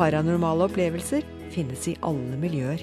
Paranormale 0.00 0.64
opplevelser 0.64 1.26
finnes 1.52 1.82
i 1.90 1.92
alle 2.08 2.38
miljøer. 2.40 2.80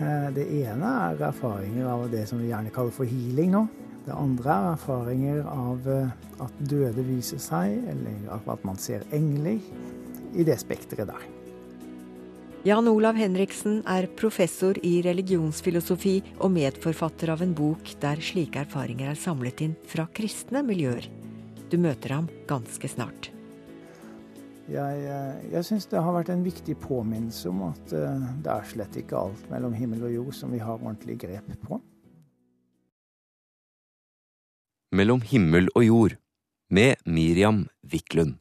Eh, 0.00 0.28
det 0.32 0.46
ene 0.62 0.92
er 1.10 1.20
erfaringer 1.28 1.90
av 1.92 2.06
det 2.08 2.22
som 2.30 2.40
vi 2.40 2.48
gjerne 2.48 2.72
kaller 2.72 2.94
for 2.96 3.04
healing 3.04 3.52
nå. 3.52 3.66
Det 4.06 4.14
andre 4.16 4.54
er 4.54 4.68
erfaringer 4.70 5.42
av 5.52 5.90
eh, 5.92 6.14
at 6.46 6.64
døde 6.72 7.04
viser 7.04 7.42
seg, 7.44 7.76
eller 7.92 8.40
at 8.40 8.64
man 8.64 8.80
ser 8.80 9.04
engler. 9.12 9.60
I 10.36 10.48
det 10.48 10.56
spekteret 10.64 11.12
der. 11.12 11.28
Jan 12.64 12.88
Olav 12.88 13.20
Henriksen 13.20 13.82
er 13.84 14.08
professor 14.16 14.80
i 14.80 14.96
religionsfilosofi 15.04 16.16
og 16.40 16.56
medforfatter 16.56 17.36
av 17.36 17.44
en 17.44 17.52
bok 17.56 17.92
der 18.00 18.24
slike 18.24 18.64
erfaringer 18.64 19.12
er 19.12 19.24
samlet 19.28 19.62
inn 19.68 19.78
fra 19.92 20.08
kristne 20.08 20.64
miljøer. 20.66 21.04
Du 21.68 21.76
møter 21.76 22.16
ham 22.16 22.32
ganske 22.48 22.88
snart. 22.88 23.35
Jeg, 24.66 25.02
eh, 25.06 25.42
jeg 25.52 25.62
syns 25.62 25.84
det 25.86 26.00
har 26.02 26.14
vært 26.16 26.32
en 26.34 26.42
viktig 26.42 26.74
påminnelse 26.82 27.50
om 27.52 27.68
at 27.68 27.92
eh, 27.94 28.22
det 28.42 28.50
er 28.50 28.64
slett 28.66 28.96
ikke 28.98 29.18
alt 29.20 29.44
mellom 29.52 29.76
himmel 29.78 30.08
og 30.08 30.14
jord 30.14 30.34
som 30.34 30.54
vi 30.54 30.58
har 30.58 30.80
ordentlig 30.80 31.20
grep 31.22 31.52
på. 31.62 31.78
Mellom 34.96 35.22
himmel 35.22 35.70
og 35.76 35.86
jord 35.86 36.16
med 36.74 36.98
Miriam 37.06 37.68
Wiklund. 37.86 38.40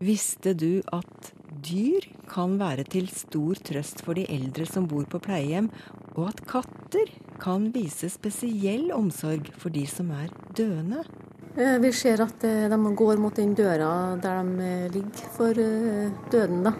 Visste 0.00 0.54
du 0.54 0.80
at 0.94 1.32
dyr 1.66 2.06
kan 2.30 2.54
være 2.60 2.86
til 2.88 3.10
stor 3.12 3.58
trøst 3.66 4.04
for 4.06 4.16
de 4.16 4.22
eldre 4.30 4.64
som 4.70 4.86
bor 4.88 5.04
på 5.10 5.18
pleiehjem, 5.20 5.66
og 6.14 6.30
at 6.30 6.44
katter 6.48 7.10
kan 7.42 7.66
vise 7.74 8.08
spesiell 8.12 8.94
omsorg 8.94 9.50
for 9.58 9.74
de 9.74 9.82
som 9.90 10.14
er 10.14 10.30
døende? 10.56 11.02
Eh, 11.58 11.78
vi 11.82 11.90
ser 11.92 12.20
at 12.22 12.44
eh, 12.46 12.68
de 12.70 12.94
går 12.94 13.18
mot 13.18 13.34
den 13.34 13.56
døra 13.58 14.14
der 14.22 14.44
de 14.46 14.66
eh, 14.66 14.90
ligger 14.94 15.32
for 15.34 15.54
døden, 16.30 16.62
da. 16.62 16.74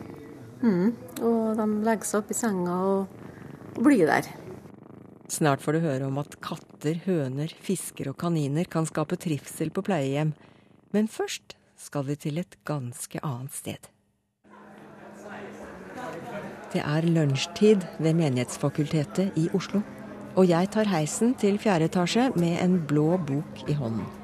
Mm. 0.63 0.93
Og 1.27 1.57
de 1.59 1.67
legger 1.87 2.07
seg 2.07 2.21
opp 2.23 2.31
i 2.31 2.37
senga 2.39 2.77
og, 2.87 3.17
blir 3.81 4.07
der. 4.07 4.29
Snart 5.31 5.63
får 5.63 5.79
du 5.79 5.81
høre 5.85 6.07
om 6.07 6.19
at 6.23 6.37
katter, 6.43 7.01
høner, 7.07 7.51
fisker 7.63 8.11
og 8.11 8.19
kaniner 8.21 8.67
kan 8.71 8.87
skape 8.87 9.19
trivsel 9.19 9.71
på 9.75 9.85
pleiehjem. 9.87 10.35
Men 10.95 11.09
først 11.09 11.57
skal 11.79 12.07
vi 12.09 12.19
til 12.19 12.43
et 12.43 12.59
ganske 12.67 13.23
annet 13.25 13.55
sted. 13.55 13.91
Det 16.71 16.83
er 16.83 17.07
lunsjtid 17.07 17.87
ved 17.99 18.15
Menighetsfakultetet 18.19 19.39
i 19.39 19.49
Oslo. 19.55 19.83
Og 20.39 20.47
jeg 20.51 20.71
tar 20.71 20.91
heisen 20.91 21.35
til 21.39 21.59
fjerde 21.63 21.91
etasje 21.91 22.31
med 22.37 22.59
en 22.63 22.79
blå 22.87 23.17
bok 23.27 23.65
i 23.67 23.75
hånden. 23.75 24.20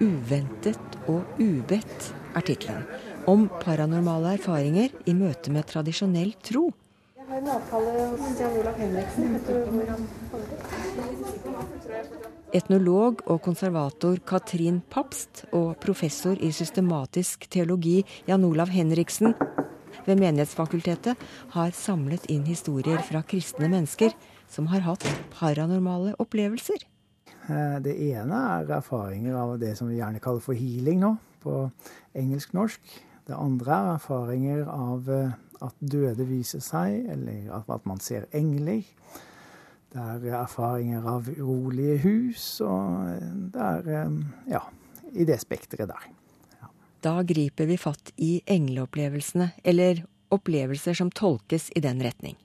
'Uventet 0.00 0.94
og 1.12 1.26
ubedt' 1.36 2.12
er 2.34 2.44
tittelen. 2.46 2.84
Om 3.28 3.50
paranormale 3.60 4.38
erfaringer 4.38 4.94
i 5.04 5.12
møte 5.12 5.52
med 5.52 5.66
tradisjonell 5.68 6.32
tro. 6.40 6.70
Etnolog 12.56 13.20
og 13.30 13.42
konservator 13.44 14.16
Katrin 14.26 14.80
Papst 14.90 15.44
og 15.52 15.76
professor 15.84 16.40
i 16.40 16.50
systematisk 16.50 17.44
teologi 17.52 18.00
Jan 18.26 18.44
Olav 18.48 18.72
Henriksen 18.72 19.36
ved 20.06 20.16
Menighetsfakultetet 20.16 21.28
har 21.54 21.76
samlet 21.76 22.24
inn 22.32 22.48
historier 22.48 23.04
fra 23.04 23.20
kristne 23.20 23.68
mennesker 23.68 24.16
som 24.50 24.72
har 24.72 24.82
hatt 24.88 25.06
paranormale 25.36 26.16
opplevelser. 26.18 26.88
Eh, 27.48 27.78
det 27.84 27.94
ene 28.10 28.40
er 28.58 28.74
erfaringer 28.76 29.36
av 29.38 29.54
det 29.60 29.72
som 29.78 29.88
vi 29.90 30.00
gjerne 30.00 30.20
kaller 30.22 30.44
for 30.44 30.58
healing 30.58 31.00
nå, 31.02 31.14
på 31.42 31.62
engelsk-norsk. 32.18 32.92
Det 33.28 33.38
andre 33.38 33.76
er 33.76 33.90
erfaringer 33.94 34.68
av 34.68 35.08
eh, 35.10 35.32
at 35.64 35.76
døde 35.80 36.26
viser 36.28 36.62
seg, 36.64 37.08
eller 37.14 37.50
at 37.56 37.88
man 37.88 38.00
ser 38.02 38.28
engler. 38.36 38.84
Det 39.90 40.00
er 40.00 40.38
erfaringer 40.38 41.06
av 41.08 41.28
urolige 41.30 41.98
hus, 42.04 42.44
og 42.64 43.10
eh, 43.14 43.32
det 43.54 43.68
er 43.72 44.14
ja, 44.50 44.64
i 45.12 45.26
det 45.28 45.40
spekteret 45.42 45.90
der. 45.90 46.08
Ja. 46.60 46.70
Da 47.00 47.16
griper 47.26 47.68
vi 47.70 47.80
fatt 47.80 48.12
i 48.20 48.36
engleopplevelsene, 48.46 49.52
eller 49.64 50.04
opplevelser 50.30 50.94
som 50.94 51.10
tolkes 51.10 51.70
i 51.74 51.82
den 51.82 52.02
retning. 52.04 52.36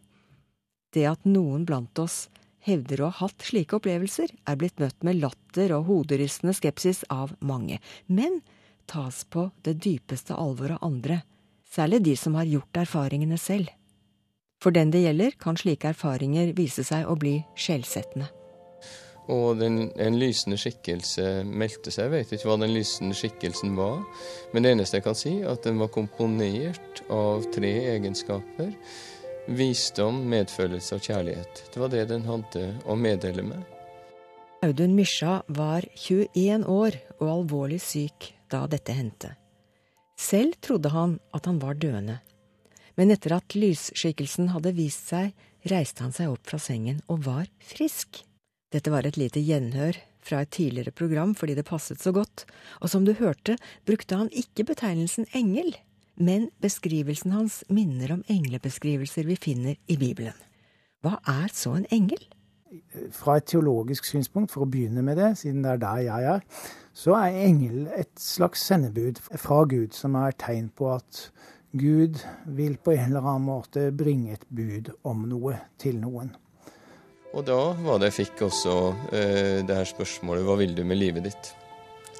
Det 0.95 1.03
at 1.09 1.27
noen 1.27 1.65
blant 1.67 1.99
oss 1.99 2.25
hevder 2.65 3.03
å 3.05 3.09
ha 3.11 3.25
hatt 3.25 3.45
slike 3.45 3.77
opplevelser, 3.77 4.33
er 4.45 4.59
blitt 4.59 4.81
møtt 4.81 5.05
med 5.05 5.21
latter 5.21 5.73
og 5.77 5.87
hoderystende 5.89 6.55
skepsis 6.57 7.03
av 7.13 7.35
mange, 7.39 7.79
men 8.07 8.41
tas 8.89 9.23
på 9.29 9.49
det 9.65 9.77
dypeste 9.85 10.35
alvor 10.37 10.75
av 10.77 10.85
andre, 10.85 11.21
særlig 11.69 12.03
de 12.05 12.15
som 12.19 12.37
har 12.37 12.49
gjort 12.49 12.83
erfaringene 12.85 13.37
selv. 13.41 13.69
For 14.61 14.73
den 14.73 14.91
det 14.93 15.03
gjelder, 15.03 15.35
kan 15.41 15.57
slike 15.59 15.91
erfaringer 15.93 16.55
vise 16.57 16.85
seg 16.87 17.05
å 17.09 17.17
bli 17.19 17.37
skjellsettende. 17.59 18.31
Og 19.33 19.57
den, 19.57 19.87
en 19.97 20.19
lysende 20.21 20.57
skikkelse 20.61 21.41
meldte 21.49 21.89
seg. 21.89 22.05
Jeg 22.05 22.13
vet 22.13 22.33
ikke 22.35 22.49
hva 22.51 22.59
den 22.61 22.75
lysende 22.75 23.17
skikkelsen 23.17 23.73
var. 23.77 24.03
Men 24.53 24.65
det 24.65 24.75
eneste 24.75 24.99
jeg 24.99 25.05
kan 25.07 25.17
si, 25.17 25.33
er 25.41 25.55
at 25.55 25.65
den 25.65 25.81
var 25.81 25.89
komponert 25.93 27.01
av 27.13 27.47
tre 27.55 27.71
egenskaper 27.95 28.69
Visdom, 29.45 30.23
medfølelse 30.29 30.97
og 30.97 31.05
kjærlighet. 31.05 31.59
Det 31.73 31.81
var 31.81 31.91
det 31.93 32.05
den 32.09 32.23
hadde 32.25 32.65
å 32.89 32.95
meddele 32.97 33.43
med. 33.45 33.61
Audun 34.65 34.95
Mysja 34.97 35.43
var 35.53 35.85
21 35.93 36.65
år 36.65 36.97
og 37.19 37.27
alvorlig 37.29 37.77
syk 37.83 38.31
da 38.49 38.63
dette 38.71 38.95
hendte. 38.97 39.35
Selv 40.17 40.57
trodde 40.65 40.89
han 40.89 41.19
at 41.35 41.45
han 41.45 41.59
var 41.61 41.77
døende. 41.77 42.21
Men 42.97 43.11
etter 43.13 43.35
at 43.35 43.53
lysskikkelsen 43.53 44.49
hadde 44.55 44.73
vist 44.73 45.11
seg, 45.11 45.35
reiste 45.69 46.01
han 46.01 46.15
seg 46.15 46.31
opp 46.31 46.49
fra 46.49 46.57
sengen 46.61 47.03
og 47.11 47.25
var 47.27 47.45
frisk. 47.61 48.23
Dette 48.73 48.89
var 48.89 49.05
et 49.05 49.19
lite 49.19 49.43
gjenhør 49.43 49.99
fra 50.25 50.41
et 50.41 50.53
tidligere 50.55 50.95
program 50.95 51.35
fordi 51.37 51.57
det 51.59 51.67
passet 51.67 52.01
så 52.01 52.15
godt, 52.15 52.47
og 52.81 52.89
som 52.89 53.05
du 53.05 53.13
hørte, 53.19 53.59
brukte 53.85 54.17
han 54.17 54.31
ikke 54.33 54.65
betegnelsen 54.71 55.29
engel, 55.37 55.75
men 56.15 56.49
beskrivelsen 56.63 57.33
hans 57.35 57.63
minner 57.69 58.15
om 58.15 58.23
englebeskrivelser 58.31 59.27
vi 59.27 59.37
finner 59.39 59.75
i 59.87 59.97
Bibelen. 59.99 60.37
Hva 61.03 61.19
er 61.29 61.51
så 61.53 61.75
en 61.77 61.87
engel? 61.93 62.21
Fra 63.13 63.37
et 63.39 63.47
teologisk 63.47 64.07
synspunkt, 64.09 64.51
for 64.51 64.65
å 64.65 64.69
begynne 64.69 65.03
med 65.05 65.19
det, 65.21 65.35
siden 65.39 65.61
det 65.63 65.75
er 65.75 65.83
der 65.83 65.99
jeg 66.07 66.31
er, 66.35 66.63
så 66.95 67.15
er 67.19 67.41
engel 67.45 67.85
et 67.95 68.11
slags 68.19 68.63
sendebud 68.67 69.19
fra 69.39 69.61
Gud, 69.69 69.93
som 69.95 70.15
er 70.19 70.31
et 70.31 70.39
tegn 70.41 70.71
på 70.75 70.89
at 70.95 71.27
Gud 71.75 72.21
vil 72.57 72.77
på 72.79 72.95
en 72.95 73.11
eller 73.11 73.27
annen 73.27 73.47
måte 73.49 73.89
bringe 73.91 74.35
et 74.35 74.47
bud 74.47 74.93
om 75.03 75.25
noe 75.27 75.57
til 75.81 75.99
noen. 75.99 76.31
Og 77.35 77.43
da 77.43 77.59
var 77.83 77.99
det 77.99 78.13
jeg 78.13 78.21
fikk 78.21 78.45
også 78.47 78.75
eh, 79.11 79.61
det 79.67 79.75
her 79.75 79.89
spørsmålet 79.89 80.47
hva 80.47 80.55
vil 80.61 80.75
du 80.75 80.85
med 80.87 81.01
livet 81.01 81.27
ditt? 81.27 81.51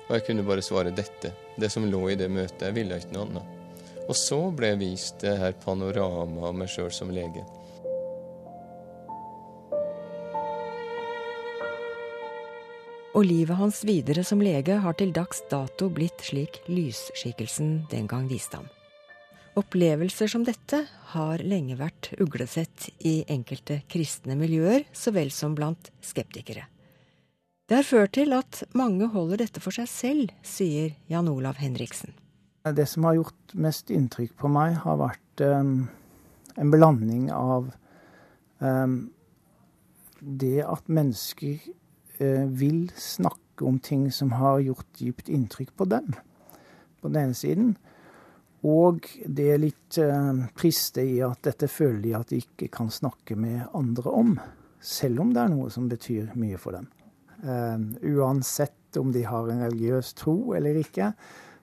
Og 0.10 0.18
jeg 0.18 0.26
kunne 0.28 0.44
bare 0.46 0.66
svare 0.66 0.92
dette. 0.94 1.32
Det 1.56 1.72
som 1.72 1.88
lå 1.88 2.10
i 2.12 2.18
det 2.20 2.28
møtet. 2.30 2.68
Jeg 2.68 2.76
ville 2.76 3.00
ikke 3.00 3.16
noe 3.16 3.30
annet. 3.30 3.65
Og 4.06 4.18
så 4.18 4.40
ble 4.54 4.74
jeg 4.74 4.82
vist 4.84 5.22
det 5.24 5.38
her 5.42 5.56
panoramaet 5.64 6.50
av 6.52 6.58
meg 6.58 6.70
sjøl 6.70 6.92
som 6.94 7.14
lege. 7.14 7.46
Og 13.16 13.24
livet 13.24 13.56
hans 13.56 13.80
videre 13.88 14.26
som 14.28 14.42
lege 14.44 14.76
har 14.84 14.96
til 15.00 15.14
dags 15.16 15.40
dato 15.50 15.88
blitt 15.88 16.20
slik 16.28 16.60
lysskikkelsen 16.68 17.86
den 17.92 18.10
gang 18.12 18.28
viste 18.28 18.60
ham. 18.60 18.68
Opplevelser 19.56 20.28
som 20.28 20.44
dette 20.44 20.82
har 21.14 21.40
lenge 21.40 21.78
vært 21.80 22.12
uglesett 22.20 22.90
i 23.08 23.22
enkelte 23.32 23.80
kristne 23.88 24.36
miljøer, 24.36 24.84
så 24.92 25.16
vel 25.16 25.32
som 25.32 25.56
blant 25.56 25.94
skeptikere. 26.04 26.68
Det 27.66 27.80
har 27.80 27.88
ført 27.88 28.18
til 28.20 28.36
at 28.36 28.66
mange 28.76 29.08
holder 29.16 29.46
dette 29.46 29.64
for 29.64 29.74
seg 29.74 29.88
selv, 29.90 30.36
sier 30.44 30.92
Jan 31.08 31.32
Olav 31.32 31.56
Henriksen. 31.64 32.12
Det 32.74 32.86
som 32.90 33.04
har 33.04 33.14
gjort 33.20 33.54
mest 33.54 33.92
inntrykk 33.94 34.32
på 34.42 34.50
meg, 34.50 34.80
har 34.82 34.98
vært 34.98 35.42
um, 35.46 35.86
en 36.58 36.72
blanding 36.74 37.28
av 37.30 37.68
um, 38.58 38.96
det 40.20 40.64
at 40.66 40.90
mennesker 40.90 41.60
uh, 42.22 42.46
vil 42.50 42.88
snakke 42.98 43.68
om 43.70 43.78
ting 43.78 44.08
som 44.10 44.34
har 44.40 44.64
gjort 44.66 44.98
dypt 44.98 45.30
inntrykk 45.30 45.76
på 45.78 45.86
dem, 45.94 46.18
på 47.02 47.14
den 47.14 47.28
ene 47.28 47.38
siden. 47.38 47.76
Og 48.66 49.06
det 49.30 49.62
litt 49.62 50.02
uh, 50.02 50.48
triste 50.58 51.06
i 51.06 51.20
at 51.22 51.46
dette 51.46 51.70
føler 51.70 52.02
de 52.02 52.18
at 52.18 52.34
de 52.34 52.42
ikke 52.42 52.74
kan 52.74 52.90
snakke 52.90 53.38
med 53.38 53.62
andre 53.78 54.10
om. 54.10 54.38
Selv 54.82 55.22
om 55.22 55.38
det 55.38 55.44
er 55.44 55.54
noe 55.54 55.70
som 55.70 55.86
betyr 55.92 56.34
mye 56.34 56.58
for 56.58 56.80
dem. 56.80 56.90
Uh, 57.46 57.78
uansett 58.18 58.98
om 58.98 59.14
de 59.14 59.22
har 59.28 59.54
en 59.54 59.68
religiøs 59.68 60.16
tro 60.18 60.56
eller 60.58 60.82
ikke, 60.82 61.14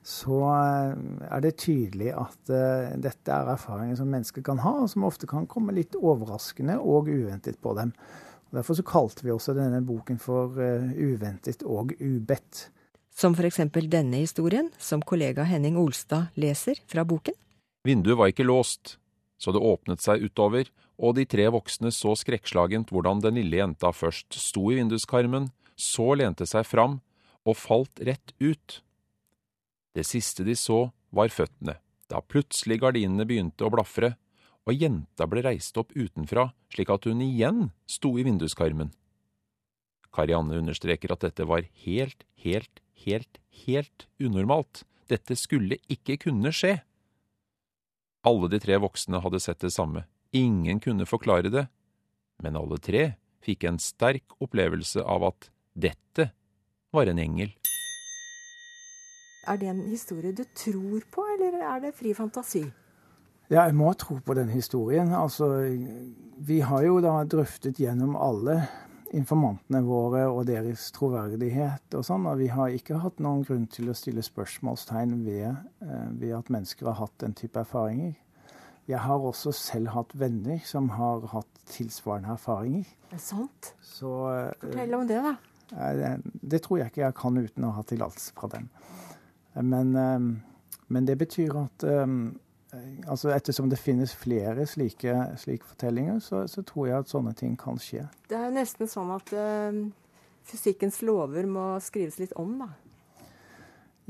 så 0.03 0.37
eh, 0.51 0.93
er 1.31 1.43
det 1.45 1.55
tydelig 1.63 2.11
at 2.11 2.51
uh, 2.51 2.91
dette 2.99 3.31
er 3.31 3.53
erfaringer 3.53 3.95
som 3.95 4.09
mennesker 4.11 4.43
kan 4.43 4.59
ha, 4.59 4.75
og 4.83 4.91
som 4.91 5.05
ofte 5.07 5.29
kan 5.29 5.47
komme 5.47 5.75
litt 5.75 5.95
overraskende 5.95 6.75
og 6.81 7.07
uventet 7.07 7.61
på 7.63 7.71
dem. 7.79 7.93
Og 8.51 8.59
derfor 8.59 8.77
så 8.77 8.85
kalte 8.85 9.23
vi 9.23 9.31
også 9.31 9.55
denne 9.55 9.79
boken 9.87 10.19
for 10.19 10.59
uh, 10.59 10.91
'Uventet 10.91 11.63
og 11.63 11.95
ubedt'. 12.03 12.67
Som 13.15 13.35
for 13.37 13.47
eksempel 13.47 13.87
denne 13.87 14.19
historien, 14.25 14.71
som 14.77 15.01
kollega 15.01 15.45
Henning 15.47 15.77
Olstad 15.79 16.35
leser 16.35 16.81
fra 16.89 17.05
boken. 17.07 17.37
Vinduet 17.87 18.17
var 18.17 18.31
ikke 18.31 18.47
låst, 18.47 18.97
så 19.39 19.51
det 19.55 19.63
åpnet 19.63 20.01
seg 20.03 20.23
utover, 20.25 20.67
og 20.99 21.15
de 21.15 21.25
tre 21.25 21.47
voksne 21.51 21.91
så 21.95 22.13
skrekkslagent 22.17 22.91
hvordan 22.91 23.21
den 23.23 23.39
lille 23.39 23.59
jenta 23.59 23.91
først 23.95 24.35
sto 24.35 24.69
i 24.71 24.79
vinduskarmen, 24.79 25.51
så 25.75 26.13
lente 26.17 26.47
seg 26.49 26.67
fram 26.67 26.99
og 27.47 27.57
falt 27.59 28.03
rett 28.03 28.35
ut. 28.43 28.81
Det 29.93 30.05
siste 30.07 30.45
de 30.45 30.55
så, 30.57 30.87
var 31.13 31.29
føttene, 31.29 31.77
da 32.09 32.21
plutselig 32.25 32.79
gardinene 32.81 33.25
begynte 33.29 33.65
å 33.65 33.71
blafre, 33.73 34.15
og 34.63 34.79
jenta 34.79 35.27
ble 35.29 35.43
reist 35.45 35.77
opp 35.77 35.91
utenfra 35.93 36.47
slik 36.73 36.89
at 36.93 37.05
hun 37.09 37.21
igjen 37.21 37.67
sto 37.89 38.13
i 38.17 38.23
vinduskarmen. 38.25 38.93
Karianne 40.13 40.59
understreker 40.61 41.13
at 41.13 41.25
dette 41.25 41.45
var 41.49 41.65
helt, 41.85 42.25
helt, 42.41 42.81
helt, 43.05 43.39
helt 43.65 44.07
unormalt. 44.21 44.83
Dette 45.09 45.35
skulle 45.37 45.79
ikke 45.91 46.19
kunne 46.27 46.53
skje. 46.55 46.77
Alle 48.23 48.49
de 48.49 48.59
tre 48.63 48.77
voksne 48.79 49.19
hadde 49.23 49.41
sett 49.43 49.61
det 49.65 49.73
samme. 49.75 50.05
Ingen 50.33 50.79
kunne 50.81 51.09
forklare 51.09 51.51
det, 51.53 51.65
men 52.41 52.57
alle 52.57 52.79
tre 52.81 53.11
fikk 53.43 53.67
en 53.67 53.81
sterk 53.81 54.37
opplevelse 54.41 55.03
av 55.03 55.27
at 55.27 55.49
dette 55.73 56.29
var 56.93 57.09
en 57.09 57.19
engel. 57.19 57.51
Er 59.47 59.59
det 59.59 59.67
en 59.67 59.81
historie 59.89 60.31
du 60.31 60.43
tror 60.55 61.03
på, 61.11 61.25
eller 61.35 61.59
er 61.67 61.83
det 61.83 61.93
fri 61.97 62.13
fantasi? 62.15 62.63
Ja, 63.51 63.65
jeg 63.65 63.75
må 63.75 63.91
tro 63.99 64.17
på 64.23 64.33
den 64.37 64.49
historien. 64.49 65.11
Altså, 65.13 65.49
vi 66.37 66.61
har 66.63 66.85
jo 66.87 67.01
da 67.03 67.17
drøftet 67.27 67.81
gjennom 67.81 68.15
alle 68.15 68.61
informantene 69.13 69.83
våre 69.85 70.23
og 70.31 70.47
deres 70.47 70.87
troverdighet 70.95 71.97
og 71.97 72.05
sånn, 72.07 72.25
og 72.29 72.39
vi 72.39 72.49
har 72.49 72.73
ikke 72.73 73.01
hatt 73.03 73.19
noen 73.21 73.43
grunn 73.45 73.67
til 73.69 73.91
å 73.91 73.97
stille 73.97 74.23
spørsmålstegn 74.25 75.19
ved, 75.25 75.59
eh, 75.85 76.07
ved 76.17 76.33
at 76.39 76.49
mennesker 76.49 76.89
har 76.89 76.97
hatt 77.03 77.17
den 77.21 77.35
type 77.37 77.59
erfaringer. 77.59 78.15
Jeg 78.89 78.99
har 78.99 79.19
også 79.19 79.53
selv 79.55 79.93
hatt 79.93 80.15
venner 80.17 80.59
som 80.65 80.89
har 80.97 81.27
hatt 81.31 81.61
tilsvarende 81.69 82.33
erfaringer. 82.33 82.87
Det 83.11 83.19
er 83.19 83.27
sant? 83.27 83.73
Så, 83.81 84.09
eh, 84.33 84.51
Fortell 84.59 84.93
om 84.97 85.07
det, 85.07 85.21
da. 85.23 85.35
det, 85.93 86.21
det 86.41 86.61
tror 86.63 86.79
jeg 86.79 86.91
ikke 86.91 87.05
jeg 87.05 87.15
kan 87.21 87.37
uten 87.37 87.69
å 87.69 87.75
ha 87.77 87.83
tillatelse 87.83 88.33
fra 88.33 88.49
dem. 88.55 88.69
Men, 89.61 89.95
eh, 89.95 90.19
men, 90.87 91.05
det 91.05 91.17
betyr 91.17 91.57
at 91.61 91.85
altså 93.07 93.29
Ettersom 93.29 93.69
det 93.69 93.77
finnes 93.77 94.15
flere 94.17 94.65
slike, 94.65 95.13
slike 95.37 95.67
fortellinger, 95.67 96.19
så, 96.19 96.47
så, 96.49 96.63
tror 96.65 96.87
jeg 96.87 97.03
at 97.03 97.11
sånne 97.11 97.33
ting 97.37 97.57
kan 97.59 97.77
skje. 97.77 98.07
Det 98.29 98.37
er 98.37 98.47
jo 98.47 98.55
nesten 98.55 98.89
sånn 98.89 99.11
at 99.13 99.33
uh, 99.37 99.77
fysikkens 100.49 101.03
lover 101.05 101.45
må 101.45 101.67
skrives 101.85 102.17
litt 102.21 102.33
om, 102.39 102.55
da. 102.63 102.71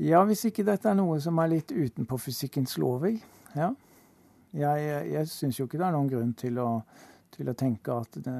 Ja, 0.02 0.24
hvis 0.26 0.46
ikke 0.48 0.64
dette 0.66 0.90
er 0.90 0.96
noe 0.98 1.20
som 1.22 1.38
er 1.38 1.52
litt 1.52 1.70
utenpå 1.70 2.18
fysikkens 2.18 2.74
lover. 2.82 3.14
Ja. 3.54 3.70
Jeg, 4.54 4.88
jeg 5.12 5.28
syns 5.30 5.58
jo 5.58 5.68
ikke 5.68 5.78
det 5.78 5.86
er 5.86 5.94
noen 5.94 6.10
grunn 6.10 6.32
til 6.38 6.58
å, 6.62 6.68
til 7.34 7.50
å 7.50 7.54
tenke 7.58 7.94
at 7.94 8.18
det, 8.22 8.34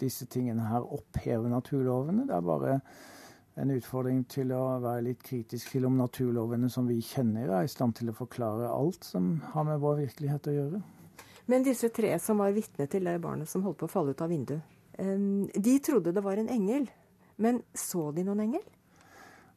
disse 0.00 0.26
tingene 0.32 0.68
her 0.68 0.84
opphever 0.84 1.48
naturlovene. 1.52 2.26
Det 2.28 2.36
er 2.36 2.44
bare 2.44 2.76
en 3.60 3.72
utfordring 3.74 4.22
til 4.32 4.52
å 4.56 4.62
være 4.82 5.04
litt 5.10 5.22
kritisk 5.24 5.74
til 5.74 5.86
om 5.88 5.98
naturlovene 6.00 6.70
som 6.72 6.86
vi 6.88 7.00
kjenner, 7.04 7.50
er 7.50 7.66
i 7.66 7.72
stand 7.72 7.96
til 7.98 8.12
å 8.12 8.16
forklare 8.16 8.70
alt 8.72 9.04
som 9.04 9.34
har 9.52 9.66
med 9.68 9.82
vår 9.82 10.04
virkelighet 10.06 10.48
å 10.48 10.56
gjøre. 10.56 10.82
Men 11.50 11.66
disse 11.66 11.90
tre 11.92 12.14
som 12.22 12.40
var 12.40 12.54
vitne 12.56 12.86
til 12.88 13.08
det 13.08 13.18
barnet 13.20 13.50
som 13.50 13.64
holdt 13.66 13.82
på 13.82 13.90
å 13.90 13.92
falle 13.92 14.14
ut 14.14 14.22
av 14.24 14.30
vinduet, 14.32 14.62
de 14.96 15.74
trodde 15.84 16.12
det 16.12 16.22
var 16.24 16.38
en 16.38 16.50
engel. 16.52 16.86
Men 17.40 17.62
så 17.74 18.10
de 18.14 18.24
noen 18.26 18.44
engel? 18.44 18.64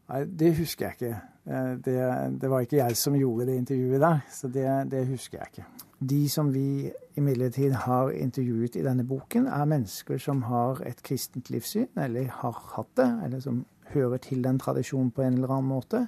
Nei, 0.09 0.21
det 0.25 0.51
husker 0.59 0.87
jeg 0.87 0.97
ikke. 0.97 1.15
Eh, 1.49 1.71
det, 1.85 1.95
det, 2.41 2.49
var 2.49 2.65
ikke 2.65 2.77
jeg 2.77 2.97
som 2.97 3.17
gjorde 3.17 3.47
det 3.49 3.57
intervjuet 3.59 4.01
der, 4.01 4.21
så 4.31 4.49
det, 4.53 4.67
det 4.91 5.05
husker 5.09 5.41
jeg 5.41 5.51
ikke. 5.51 5.65
De 6.05 6.21
som 6.29 6.51
vi 6.53 6.91
imidlertid 7.17 7.73
har 7.85 8.11
intervjuet 8.13 8.77
i 8.77 8.83
denne 8.85 9.05
boken, 9.07 9.47
er 9.47 9.69
mennesker 9.69 10.21
som 10.21 10.43
har 10.49 10.81
et 10.85 11.01
kristent 11.05 11.49
livssyn, 11.53 11.89
eller 11.97 12.29
har 12.41 12.59
hatt 12.75 12.91
det, 12.99 13.07
eller 13.25 13.41
som 13.41 13.63
hører 13.95 14.21
til 14.23 14.43
den 14.45 14.59
tradisjonen 14.61 15.11
på 15.15 15.25
en 15.25 15.39
eller 15.39 15.55
annen 15.57 15.71
måte. 15.71 16.05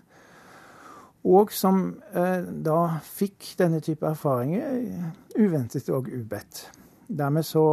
Og 1.28 1.52
som 1.52 1.98
eh, 2.14 2.44
da 2.44 2.80
fikk 3.04 3.56
denne 3.60 3.82
type 3.84 4.08
erfaringer 4.08 4.78
uventet 5.36 5.90
og 5.92 6.08
ubedt. 6.14 6.68
Dermed 7.08 7.48
så 7.48 7.66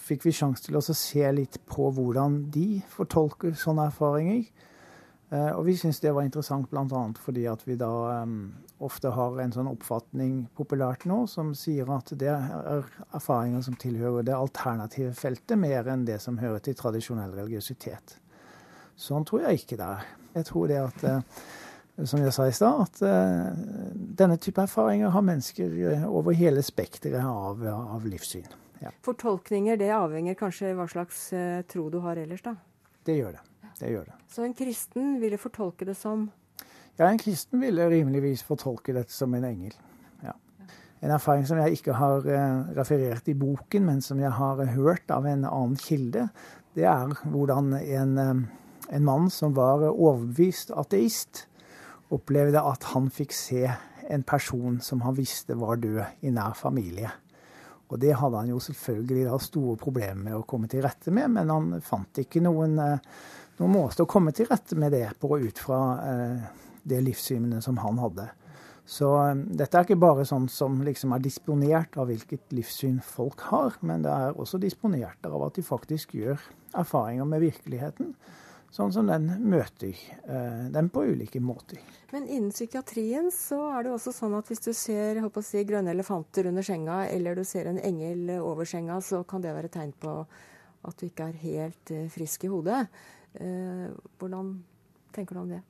fikk 0.00 0.26
vi 0.26 0.34
sjanse 0.34 0.66
til 0.66 0.78
å 0.78 0.82
se 0.84 1.24
litt 1.34 1.60
på 1.70 1.88
hvordan 1.94 2.44
de 2.54 2.82
fortolker 2.90 3.54
sånne 3.58 3.88
erfaringer. 3.90 4.44
Eh, 5.34 5.50
og 5.54 5.64
vi 5.66 5.76
syns 5.80 6.00
det 6.02 6.12
var 6.14 6.26
interessant 6.26 6.68
bl.a. 6.70 7.04
fordi 7.18 7.46
at 7.50 7.64
vi 7.66 7.78
da 7.80 7.92
eh, 8.20 8.34
ofte 8.84 9.14
har 9.14 9.38
en 9.40 9.54
sånn 9.54 9.70
oppfatning 9.70 10.44
populært 10.56 11.06
nå 11.08 11.24
som 11.30 11.54
sier 11.58 11.90
at 11.94 12.12
det 12.20 12.30
er 12.30 12.84
erfaringer 13.14 13.64
som 13.64 13.78
tilhører 13.80 14.26
det 14.26 14.36
alternative 14.36 15.14
feltet, 15.18 15.56
mer 15.58 15.88
enn 15.90 16.06
det 16.06 16.20
som 16.22 16.38
hører 16.42 16.62
til 16.64 16.78
tradisjonell 16.78 17.34
religiøsitet. 17.38 18.18
Sånn 18.96 19.26
tror 19.26 19.48
jeg 19.48 19.64
ikke 19.64 19.78
det 19.78 19.86
er. 19.96 20.10
Jeg 20.34 20.48
tror 20.48 20.70
det 20.70 20.78
at, 20.80 21.04
eh, 21.06 22.04
som 22.06 22.22
jeg 22.22 22.34
sa 22.34 22.46
i 22.48 22.54
stad, 22.54 22.82
at 22.86 23.00
eh, 23.06 23.64
denne 24.18 24.38
type 24.42 24.62
erfaringer 24.62 25.12
har 25.14 25.24
mennesker 25.26 25.74
eh, 25.92 26.04
over 26.06 26.34
hele 26.38 26.62
spekteret 26.62 27.22
av, 27.22 27.62
av, 27.70 28.06
livssyn. 28.06 28.46
Ja. 28.82 28.92
Fortolkninger 29.06 29.78
det 29.80 29.90
avhenger 29.94 30.38
kanskje 30.38 30.74
hva 30.76 30.86
slags 30.90 31.28
tro 31.70 31.86
du 31.90 32.00
har 32.04 32.18
ellers, 32.20 32.42
da? 32.44 32.56
Det 33.06 33.14
gjør 33.16 33.36
det. 33.36 33.44
det 33.78 33.92
gjør 33.92 34.08
det. 34.10 34.16
Så 34.30 34.44
en 34.44 34.56
kristen 34.56 35.14
ville 35.22 35.38
fortolke 35.40 35.86
det 35.88 35.96
som 35.98 36.28
Ja, 36.98 37.08
en 37.08 37.18
kristen 37.18 37.62
ville 37.62 37.86
rimeligvis 37.90 38.44
fortolke 38.46 38.94
dette 38.94 39.14
som 39.14 39.32
en 39.34 39.46
engel. 39.48 39.72
Ja. 40.22 40.34
En 41.00 41.14
erfaring 41.14 41.46
som 41.48 41.58
jeg 41.62 41.78
ikke 41.78 41.96
har 41.98 42.26
referert 42.76 43.26
i 43.30 43.34
boken, 43.34 43.86
men 43.86 44.02
som 44.04 44.20
jeg 44.22 44.30
har 44.30 44.60
hørt 44.76 45.10
av 45.10 45.26
en 45.26 45.46
annen 45.48 45.78
kilde, 45.80 46.28
det 46.76 46.86
er 46.90 47.16
hvordan 47.24 47.72
en 47.80 48.46
en 48.88 49.04
mann 49.04 49.30
som 49.30 49.54
var 49.56 49.84
overbevist 49.88 50.72
ateist, 50.76 51.46
opplevde 52.14 52.60
at 52.60 52.90
han 52.92 53.08
fikk 53.12 53.32
se 53.34 53.66
en 54.12 54.24
person 54.26 54.80
som 54.84 55.02
han 55.04 55.16
visste 55.16 55.56
var 55.58 55.80
død 55.80 56.24
i 56.26 56.32
nær 56.34 56.56
familie. 56.58 57.10
Og 57.92 58.00
det 58.00 58.14
hadde 58.16 58.40
han 58.40 58.52
jo 58.52 58.60
selvfølgelig 58.62 59.26
da 59.28 59.38
store 59.42 59.76
problemer 59.80 60.22
med 60.28 60.36
å 60.38 60.44
komme 60.48 60.68
til 60.70 60.84
rette 60.84 61.12
med, 61.14 61.30
men 61.36 61.52
han 61.52 61.82
fant 61.84 62.20
ikke 62.20 62.42
noen, 62.44 62.78
eh, 62.80 63.02
noen 63.60 63.74
måte 63.74 64.04
å 64.04 64.10
komme 64.10 64.32
til 64.32 64.48
rette 64.50 64.76
med 64.76 64.92
det 64.92 65.10
på 65.20 65.36
ut 65.38 65.60
fra 65.60 65.80
eh, 66.04 66.46
det 66.84 67.02
livssynet 67.04 67.64
som 67.64 67.78
han 67.84 68.00
hadde. 68.02 68.28
Så 68.88 69.10
eh, 69.20 69.44
dette 69.60 69.78
er 69.78 69.86
ikke 69.86 70.00
bare 70.00 70.24
sånn 70.28 70.48
som 70.52 70.80
liksom 70.84 71.12
er 71.16 71.24
disponert 71.24 71.98
av 72.00 72.08
hvilket 72.10 72.56
livssyn 72.56 73.00
folk 73.04 73.46
har, 73.52 73.76
men 73.80 74.04
det 74.04 74.12
er 74.12 74.40
også 74.40 74.60
disponert 74.62 75.28
av 75.28 75.46
at 75.46 75.60
de 75.60 75.66
faktisk 75.66 76.16
gjør 76.16 76.40
erfaringer 76.74 77.28
med 77.28 77.44
virkeligheten 77.44 78.14
sånn 78.74 78.92
som 78.94 79.06
den 79.06 79.28
møter 79.46 79.94
eh, 79.94 80.66
dem 80.74 80.88
på 80.90 81.04
ulike 81.06 81.40
måter. 81.42 81.78
Men 82.10 82.26
innen 82.26 82.50
psykiatrien 82.54 83.30
så 83.34 83.60
er 83.70 83.86
det 83.86 83.92
også 83.94 84.14
sånn 84.14 84.34
at 84.38 84.50
hvis 84.50 84.64
du 84.64 84.72
ser 84.74 85.20
si, 85.42 85.62
grønne 85.66 85.94
elefanter 85.94 86.50
under 86.50 86.66
senga, 86.66 87.04
eller 87.06 87.38
du 87.38 87.44
ser 87.46 87.70
en 87.70 87.78
engel 87.78 88.34
over 88.40 88.66
senga, 88.66 89.00
så 89.00 89.22
kan 89.22 89.44
det 89.44 89.54
være 89.54 89.70
tegn 89.70 89.94
på 89.98 90.16
at 90.84 90.98
du 90.98 91.06
ikke 91.06 91.30
er 91.30 91.44
helt 91.44 91.94
eh, 91.94 92.08
frisk 92.12 92.48
i 92.48 92.50
hodet. 92.50 92.82
Eh, 93.38 93.86
hvordan 94.18 94.56
tenker 95.14 95.38
du 95.38 95.44
om 95.44 95.54
det? 95.54 95.62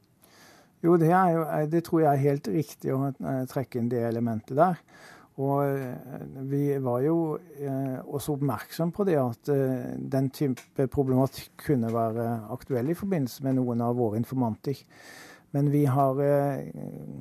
Jo, 0.84 0.96
det, 1.00 1.08
jo, 1.08 1.44
det 1.72 1.80
tror 1.84 2.02
jeg 2.02 2.10
er 2.10 2.24
helt 2.26 2.48
riktig 2.52 2.92
å 2.92 3.06
trekke 3.48 3.80
inn 3.80 3.88
det 3.88 4.02
elementet 4.04 4.56
der. 4.58 4.80
Og 5.42 5.64
eh, 5.66 6.26
vi 6.46 6.62
var 6.78 7.02
jo 7.02 7.16
eh, 7.58 7.98
også 8.06 8.36
oppmerksom 8.36 8.92
på 8.94 9.06
det 9.08 9.16
at 9.18 9.50
eh, 9.50 9.94
den 9.98 10.30
type 10.34 10.86
problematikk 10.92 11.56
kunne 11.66 11.90
være 11.90 12.26
aktuell 12.54 12.92
i 12.92 12.98
forbindelse 12.98 13.46
med 13.46 13.58
noen 13.58 13.82
av 13.82 13.96
våre 13.98 14.20
informanter. 14.20 14.78
Men 15.54 15.70
vi 15.70 15.84
har 15.86 16.18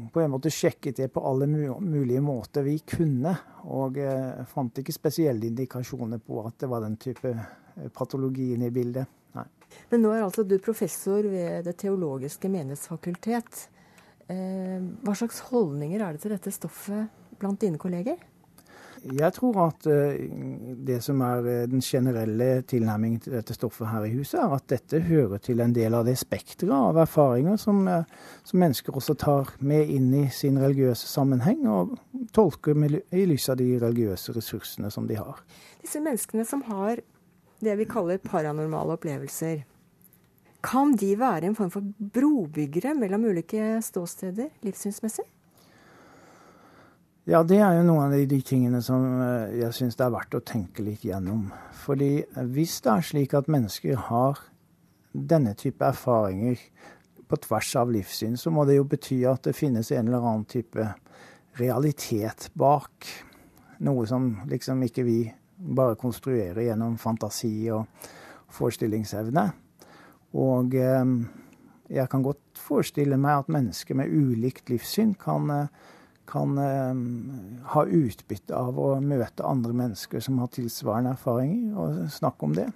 på 0.09 0.21
en 0.23 0.31
måte 0.33 0.49
sjekket 0.49 0.97
det 0.97 1.11
på 1.13 1.21
alle 1.21 1.45
mulige 1.45 2.21
måter 2.25 2.63
vi 2.65 2.79
kunne, 2.81 3.29
og 3.69 3.99
fant 4.49 4.79
ikke 4.81 4.95
spesielle 4.95 5.51
indikasjoner 5.51 6.17
på 6.17 6.39
at 6.41 6.55
det 6.63 6.69
var 6.71 6.81
den 6.81 6.95
type 6.97 7.29
patologien 7.93 8.65
i 8.65 8.71
bildet. 8.73 9.05
Nei. 9.37 9.45
Men 9.91 10.01
nå 10.01 10.15
er 10.15 10.25
altså 10.25 10.47
du 10.49 10.57
professor 10.57 11.29
ved 11.29 11.69
Det 11.69 11.75
teologiske 11.85 12.49
menighetsfakultet. 12.49 13.67
Hva 14.25 15.13
slags 15.13 15.45
holdninger 15.51 16.01
er 16.01 16.17
det 16.17 16.25
til 16.25 16.33
dette 16.33 16.57
stoffet 16.57 17.22
blant 17.43 17.61
dine 17.61 17.81
kolleger? 17.81 18.21
Jeg 19.03 19.33
tror 19.35 19.57
at 19.65 19.87
eh, 19.91 20.29
det 20.87 21.01
som 21.03 21.19
er 21.25 21.47
eh, 21.51 21.63
den 21.67 21.81
generelle 21.83 22.61
tilnærmingen 22.63 23.19
til 23.25 23.33
dette 23.35 23.55
stoffet 23.55 23.89
her 23.91 24.05
i 24.07 24.13
huset, 24.13 24.37
er 24.39 24.53
at 24.55 24.69
dette 24.71 25.01
hører 25.03 25.41
til 25.43 25.59
en 25.59 25.73
del 25.75 25.97
av 25.97 26.05
det 26.07 26.15
spekteret 26.21 26.71
av 26.71 27.01
erfaringer 27.03 27.59
som, 27.59 27.81
eh, 27.91 28.05
som, 28.47 28.61
mennesker 28.63 28.95
også 28.95 29.17
tar 29.19 29.51
med 29.59 29.91
inn 29.91 30.07
i 30.21 30.23
sin 30.31 30.61
religiøse 30.61 31.09
sammenheng, 31.11 31.67
og 31.67 31.97
tolker 32.31 32.79
med, 32.79 33.01
i 33.11 33.25
lys 33.27 33.49
av 33.51 33.59
de 33.59 33.73
religiøse 33.83 34.37
ressursene 34.37 34.91
som 34.93 35.09
de 35.09 35.19
har. 35.19 35.43
Disse 35.83 35.99
menneskene 35.99 36.47
som 36.47 36.63
har 36.71 37.03
det 37.63 37.77
vi 37.79 37.89
kaller 37.91 38.23
paranormale 38.23 38.95
opplevelser, 38.95 39.65
Kan 40.63 40.93
de 40.95 41.09
være 41.19 41.49
en 41.49 41.55
form 41.55 41.71
for 41.73 41.83
brobyggere 42.15 42.93
mellom 42.95 43.25
ulike 43.27 43.81
ståsteder 43.83 44.47
livssynsmessig? 44.63 45.25
Ja, 47.23 47.39
det 47.47 47.61
er 47.63 47.77
jo 47.77 47.85
noen 47.87 48.11
av 48.11 48.13
de, 48.27 48.37
tingene 48.43 48.81
som 48.83 49.03
eh, 49.23 49.53
jeg 49.61 49.71
syns 49.77 49.95
det 49.95 50.03
er 50.03 50.11
verdt 50.11 50.35
å 50.35 50.41
tenke 50.43 50.83
litt 50.83 51.05
gjennom. 51.07 51.45
Fordi 51.85 52.17
hvis 52.51 52.81
det 52.83 52.91
er 52.91 53.05
slik 53.07 53.35
at 53.39 53.47
mennesker 53.47 54.01
har 54.09 54.41
denne 55.13 55.53
type 55.55 55.87
erfaringer 55.87 56.59
på 57.31 57.39
tvers 57.45 57.69
av 57.79 57.93
livssyn, 57.95 58.35
så 58.35 58.51
må 58.51 58.65
det 58.67 58.75
jo 58.75 58.89
bety 58.91 59.21
at 59.29 59.47
det 59.47 59.55
finnes 59.55 59.93
en 59.95 60.11
eller 60.11 60.19
annen 60.19 60.43
type 60.51 60.89
realitet 61.61 62.49
bak. 62.59 63.07
Noe 63.87 64.03
som 64.09 64.27
liksom 64.51 64.83
ikke 64.83 65.07
vi 65.07 65.17
bare 65.55 65.95
konstruerer 65.95 66.65
gjennom 66.67 66.99
fantasi 66.99 67.53
og 67.71 67.87
forestillingsevne. 68.51 69.47
Og 70.43 70.75
eh, 70.75 71.17
jeg 71.87 72.11
kan 72.11 72.27
godt 72.27 72.65
forestille 72.67 73.15
meg 73.15 73.45
at 73.45 73.57
mennesker 73.61 73.95
med 73.95 74.11
ulikt 74.11 74.75
livssyn 74.75 75.15
kan 75.23 75.55
eh, 75.61 75.91
kan 76.29 76.57
eh, 76.57 76.93
ha 77.73 77.83
utbytte 77.85 78.55
av 78.55 78.79
å 78.79 78.93
møte 79.03 79.45
andre 79.47 79.73
mennesker 79.75 80.23
som 80.23 80.39
har 80.41 80.51
tilsvarende 80.53 81.15
erfaringer, 81.17 81.75
og 81.75 82.13
snakke 82.13 82.47
om 82.47 82.55
det. 82.57 82.69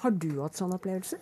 Har 0.00 0.16
du 0.16 0.30
hatt 0.40 0.56
sånne 0.56 0.78
opplevelser? 0.80 1.20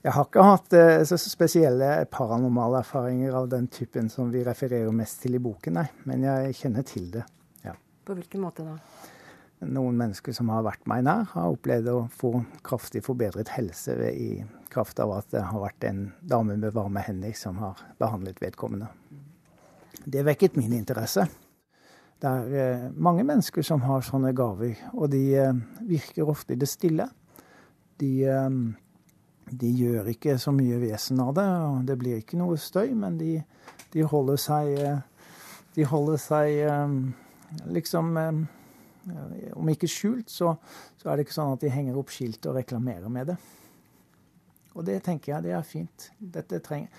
Jeg 0.00 0.14
har 0.16 0.24
ikke 0.24 0.44
hatt 0.46 0.74
eh, 0.78 1.02
så 1.04 1.18
spesielle 1.20 1.90
paranormale 2.12 2.80
erfaringer 2.80 3.34
av 3.36 3.50
den 3.52 3.66
typen 3.68 4.08
som 4.08 4.30
vi 4.32 4.44
refererer 4.46 4.94
mest 4.96 5.20
til 5.24 5.36
i 5.36 5.42
boken, 5.42 5.76
nei. 5.76 5.88
Men 6.08 6.24
jeg 6.24 6.56
kjenner 6.62 6.86
til 6.88 7.10
det. 7.18 7.26
ja. 7.66 7.74
På 8.06 8.16
hvilken 8.16 8.46
måte 8.46 8.64
da? 8.64 8.78
Noen 9.68 9.98
mennesker 10.00 10.32
som 10.32 10.48
har 10.48 10.64
vært 10.64 10.86
meg 10.88 11.02
nær, 11.04 11.26
har 11.34 11.52
opplevd 11.52 11.90
å 11.92 11.98
få 12.16 12.32
kraftig 12.64 13.02
forbedret 13.04 13.52
helse 13.58 13.92
ved, 13.98 14.16
i 14.16 14.70
kraft 14.72 15.02
av 15.04 15.12
at 15.18 15.28
det 15.34 15.42
har 15.50 15.60
vært 15.60 15.84
en 15.84 16.06
dame 16.24 16.56
med 16.56 16.72
varme 16.72 17.02
hender 17.04 17.36
som 17.36 17.60
har 17.60 17.82
behandlet 18.00 18.40
vedkommende. 18.40 18.88
Det 20.04 20.22
vekket 20.24 20.56
min 20.56 20.72
interesse. 20.72 21.26
Det 22.20 22.28
er 22.28 22.54
eh, 22.60 22.90
mange 23.00 23.24
mennesker 23.24 23.64
som 23.64 23.80
har 23.84 24.04
sånne 24.04 24.34
gaver, 24.36 24.76
og 24.92 25.08
de 25.12 25.22
eh, 25.40 25.60
virker 25.88 26.28
ofte 26.28 26.52
i 26.52 26.60
det 26.60 26.68
stille. 26.68 27.06
De, 28.00 28.10
eh, 28.28 28.48
de, 29.50 29.70
gjør 29.70 30.10
ikke 30.12 30.36
så 30.40 30.52
mye 30.52 30.80
vesen 30.82 31.20
av 31.24 31.32
det, 31.36 31.46
og 31.68 31.86
det 31.88 31.96
blir 32.00 32.20
ikke 32.20 32.40
noe 32.40 32.58
støy, 32.60 32.92
men 32.96 33.16
de, 33.20 33.38
de 33.94 34.04
holder 34.04 34.40
seg 34.40 34.76
De 35.70 35.84
holder 35.86 36.16
seg 36.18 36.56
liksom 37.70 38.16
Om 38.18 39.68
ikke 39.70 39.88
skjult, 39.88 40.28
så, 40.28 40.56
så, 40.98 41.08
er 41.08 41.16
det 41.16 41.24
ikke 41.24 41.36
sånn 41.36 41.54
at 41.54 41.62
de 41.62 41.70
henger 41.72 41.96
opp 41.96 42.10
skilt 42.12 42.46
og 42.50 42.58
reklamerer 42.58 43.08
med 43.08 43.30
det. 43.32 43.36
Og 44.74 44.84
det 44.84 44.98
tenker 45.06 45.32
jeg 45.32 45.46
det 45.46 45.54
er 45.56 45.64
fint. 45.66 46.10
Dette 46.18 46.60
trenger 46.60 46.90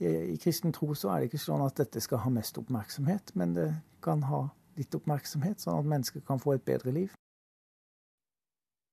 i 0.00 0.36
kristen 0.42 0.72
tro 0.72 0.94
så 0.94 1.10
er 1.12 1.20
det 1.20 1.30
ikke 1.30 1.42
sånn 1.42 1.64
at 1.64 1.78
dette 1.80 2.00
skal 2.02 2.22
ha 2.22 2.30
mest 2.30 2.58
oppmerksomhet, 2.60 3.34
men 3.34 3.54
det 3.56 3.70
kan 4.04 4.22
ha 4.28 4.46
litt 4.78 4.94
oppmerksomhet, 4.94 5.58
sånn 5.62 5.80
at 5.80 5.90
mennesker 5.90 6.22
kan 6.26 6.38
få 6.42 6.54
et 6.54 6.66
bedre 6.66 6.94
liv. 6.94 7.14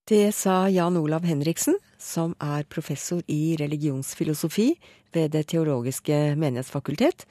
Det 0.06 0.30
sa 0.38 0.68
Jan 0.70 0.98
Olav 0.98 1.26
Henriksen, 1.26 1.78
som 1.98 2.36
er 2.42 2.68
professor 2.70 3.24
i 3.26 3.56
religionsfilosofi 3.58 4.76
ved 5.14 5.32
Det 5.34 5.48
teologiske 5.48 6.36
menighetsfakultet, 6.38 7.26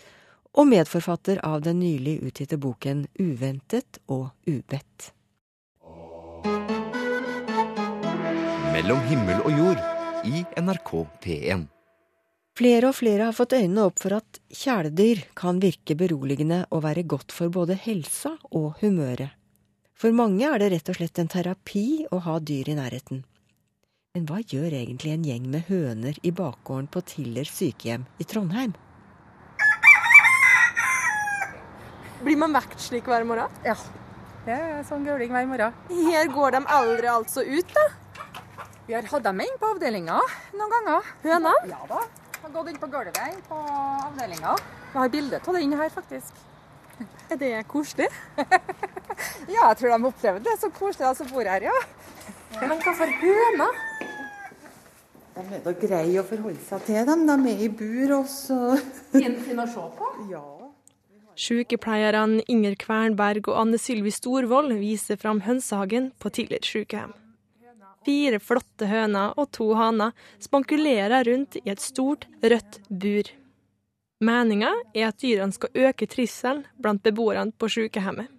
og 0.54 0.66
medforfatter 0.70 1.38
av 1.46 1.62
den 1.62 1.78
nylig 1.82 2.20
utgitte 2.22 2.58
boken 2.58 3.06
Uventet 3.18 3.98
og 4.06 4.30
ubedt. 4.46 5.12
Mellom 8.74 9.06
himmel 9.10 9.38
og 9.46 9.54
jord 9.58 9.86
i 10.26 10.42
NRK 10.58 10.90
P1. 11.22 11.73
Flere 12.54 12.92
og 12.92 12.94
flere 12.94 13.24
har 13.26 13.34
fått 13.34 13.56
øynene 13.56 13.88
opp 13.88 13.96
for 13.98 14.14
at 14.14 14.36
kjæledyr 14.54 15.24
kan 15.34 15.56
virke 15.58 15.96
beroligende 15.98 16.60
og 16.70 16.84
være 16.84 17.02
godt 17.02 17.34
for 17.34 17.50
både 17.50 17.74
helsa 17.74 18.36
og 18.54 18.76
humøret. 18.78 19.32
For 19.98 20.14
mange 20.14 20.46
er 20.46 20.62
det 20.62 20.68
rett 20.70 20.92
og 20.92 21.00
slett 21.00 21.18
en 21.18 21.32
terapi 21.32 22.06
å 22.14 22.20
ha 22.22 22.36
dyr 22.38 22.70
i 22.70 22.78
nærheten. 22.78 23.24
Men 24.14 24.30
hva 24.30 24.38
gjør 24.38 24.70
egentlig 24.70 25.16
en 25.16 25.26
gjeng 25.26 25.50
med 25.50 25.66
høner 25.66 26.22
i 26.22 26.30
bakgården 26.30 26.86
på 26.94 27.02
Tiller 27.10 27.50
sykehjem 27.50 28.06
i 28.22 28.30
Trondheim? 28.30 28.78
Blir 32.22 32.38
man 32.38 32.54
vekt 32.54 32.78
slik 32.78 33.10
hver 33.10 33.26
morgen? 33.26 33.50
Ja. 33.66 33.74
Det 34.46 34.54
er 34.54 34.82
sånn 34.86 35.02
gauling 35.02 35.34
hver 35.34 35.50
morgen. 35.50 35.86
Her 35.90 36.30
går 36.30 36.54
de 36.54 36.66
aldri 36.78 37.10
altså 37.10 37.42
ut, 37.42 37.74
da? 37.74 37.88
Vi 38.86 38.94
har 38.94 39.10
hatt 39.10 39.26
dem 39.26 39.42
inn 39.42 39.56
på 39.58 39.74
avdelinga 39.74 40.20
noen 40.54 40.76
ganger. 40.78 41.16
Hønene? 41.24 41.56
Ja 41.72 41.88
da. 41.90 42.06
Har 42.44 42.50
gått 42.52 42.74
inn 42.74 42.76
på 42.76 42.88
gulvet 42.92 43.44
på 43.48 43.56
avdelinga. 43.56 44.50
Jeg 44.92 44.98
har 44.98 45.12
bilde 45.14 45.38
av 45.40 45.56
inne 45.56 45.78
her, 45.80 45.88
faktisk. 45.88 46.42
Er 47.32 47.38
det 47.40 47.52
koselig? 47.72 48.10
ja, 49.54 49.62
jeg 49.70 49.78
tror 49.80 49.94
de 49.94 50.10
opplevde 50.10 50.42
det 50.44 50.58
så 50.60 50.68
koselig, 50.76 51.06
de 51.06 51.14
som 51.22 51.30
bor 51.32 51.48
her, 51.48 51.64
ja. 51.70 51.78
Men 52.58 52.76
hva 52.84 52.94
for 52.98 53.14
høner? 53.22 53.80
De 55.38 55.46
er 55.56 55.64
da 55.64 55.74
greie 55.86 56.20
å 56.20 56.26
forholde 56.28 56.60
seg 56.68 56.84
til 56.90 57.08
dem. 57.08 57.24
De 57.32 57.54
er 57.54 57.64
i 57.64 57.72
bur 57.80 58.14
også. 58.20 58.60
Fin 59.16 59.64
å 59.64 59.68
se 59.78 59.88
på? 59.96 60.12
Ja. 60.28 60.44
Sykepleierne 61.40 62.44
Inger 62.44 62.76
Kvernberg 62.84 63.48
og 63.48 63.56
Anne 63.64 63.80
Sylvi 63.80 64.12
Storvold 64.12 64.76
viser 64.84 65.16
fram 65.16 65.46
hønsehagen 65.48 66.12
på 66.20 66.36
Tiller 66.36 66.60
sykehjem. 66.60 67.16
Fire 68.04 68.40
flotte 68.42 68.88
høner 68.88 69.32
og 69.40 69.48
to 69.56 69.70
haner 69.78 70.12
spankulerer 70.42 71.24
rundt 71.28 71.56
i 71.62 71.64
et 71.72 71.80
stort, 71.80 72.26
rødt 72.42 72.80
bur. 72.88 73.30
Meninga 74.24 74.70
er 74.94 75.08
at 75.08 75.20
dyrene 75.20 75.52
skal 75.52 75.88
øke 75.88 76.08
trivselen 76.08 76.64
blant 76.80 77.02
beboerne 77.04 77.52
på 77.58 77.68
sykehjemmet. 77.72 78.30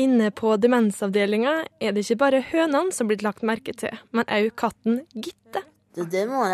Inne 0.00 0.30
på 0.30 0.54
demensavdelinga 0.56 1.56
er 1.82 1.92
det 1.92 2.06
ikke 2.06 2.20
bare 2.22 2.44
hønene 2.52 2.94
som 2.94 3.10
blir 3.10 3.20
lagt 3.26 3.44
merke 3.46 3.74
til, 3.76 3.92
men 4.16 4.28
òg 4.32 4.52
katten 4.56 5.02
Gitte. 5.12 5.64
Det 5.94 6.22
må, 6.30 6.44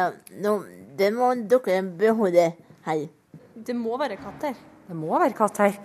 det 0.97 1.11
må 1.15 1.31
dere 1.47 1.83
beholde 2.01 2.49
her. 2.89 3.07
Det 3.55 3.77
må 3.77 3.99
være 4.01 4.17
katt 4.21 4.49
her. 4.49 4.59
Det 4.87 4.97
må 4.97 5.13
være 5.19 5.35
katt 5.37 5.63
her. 5.63 5.79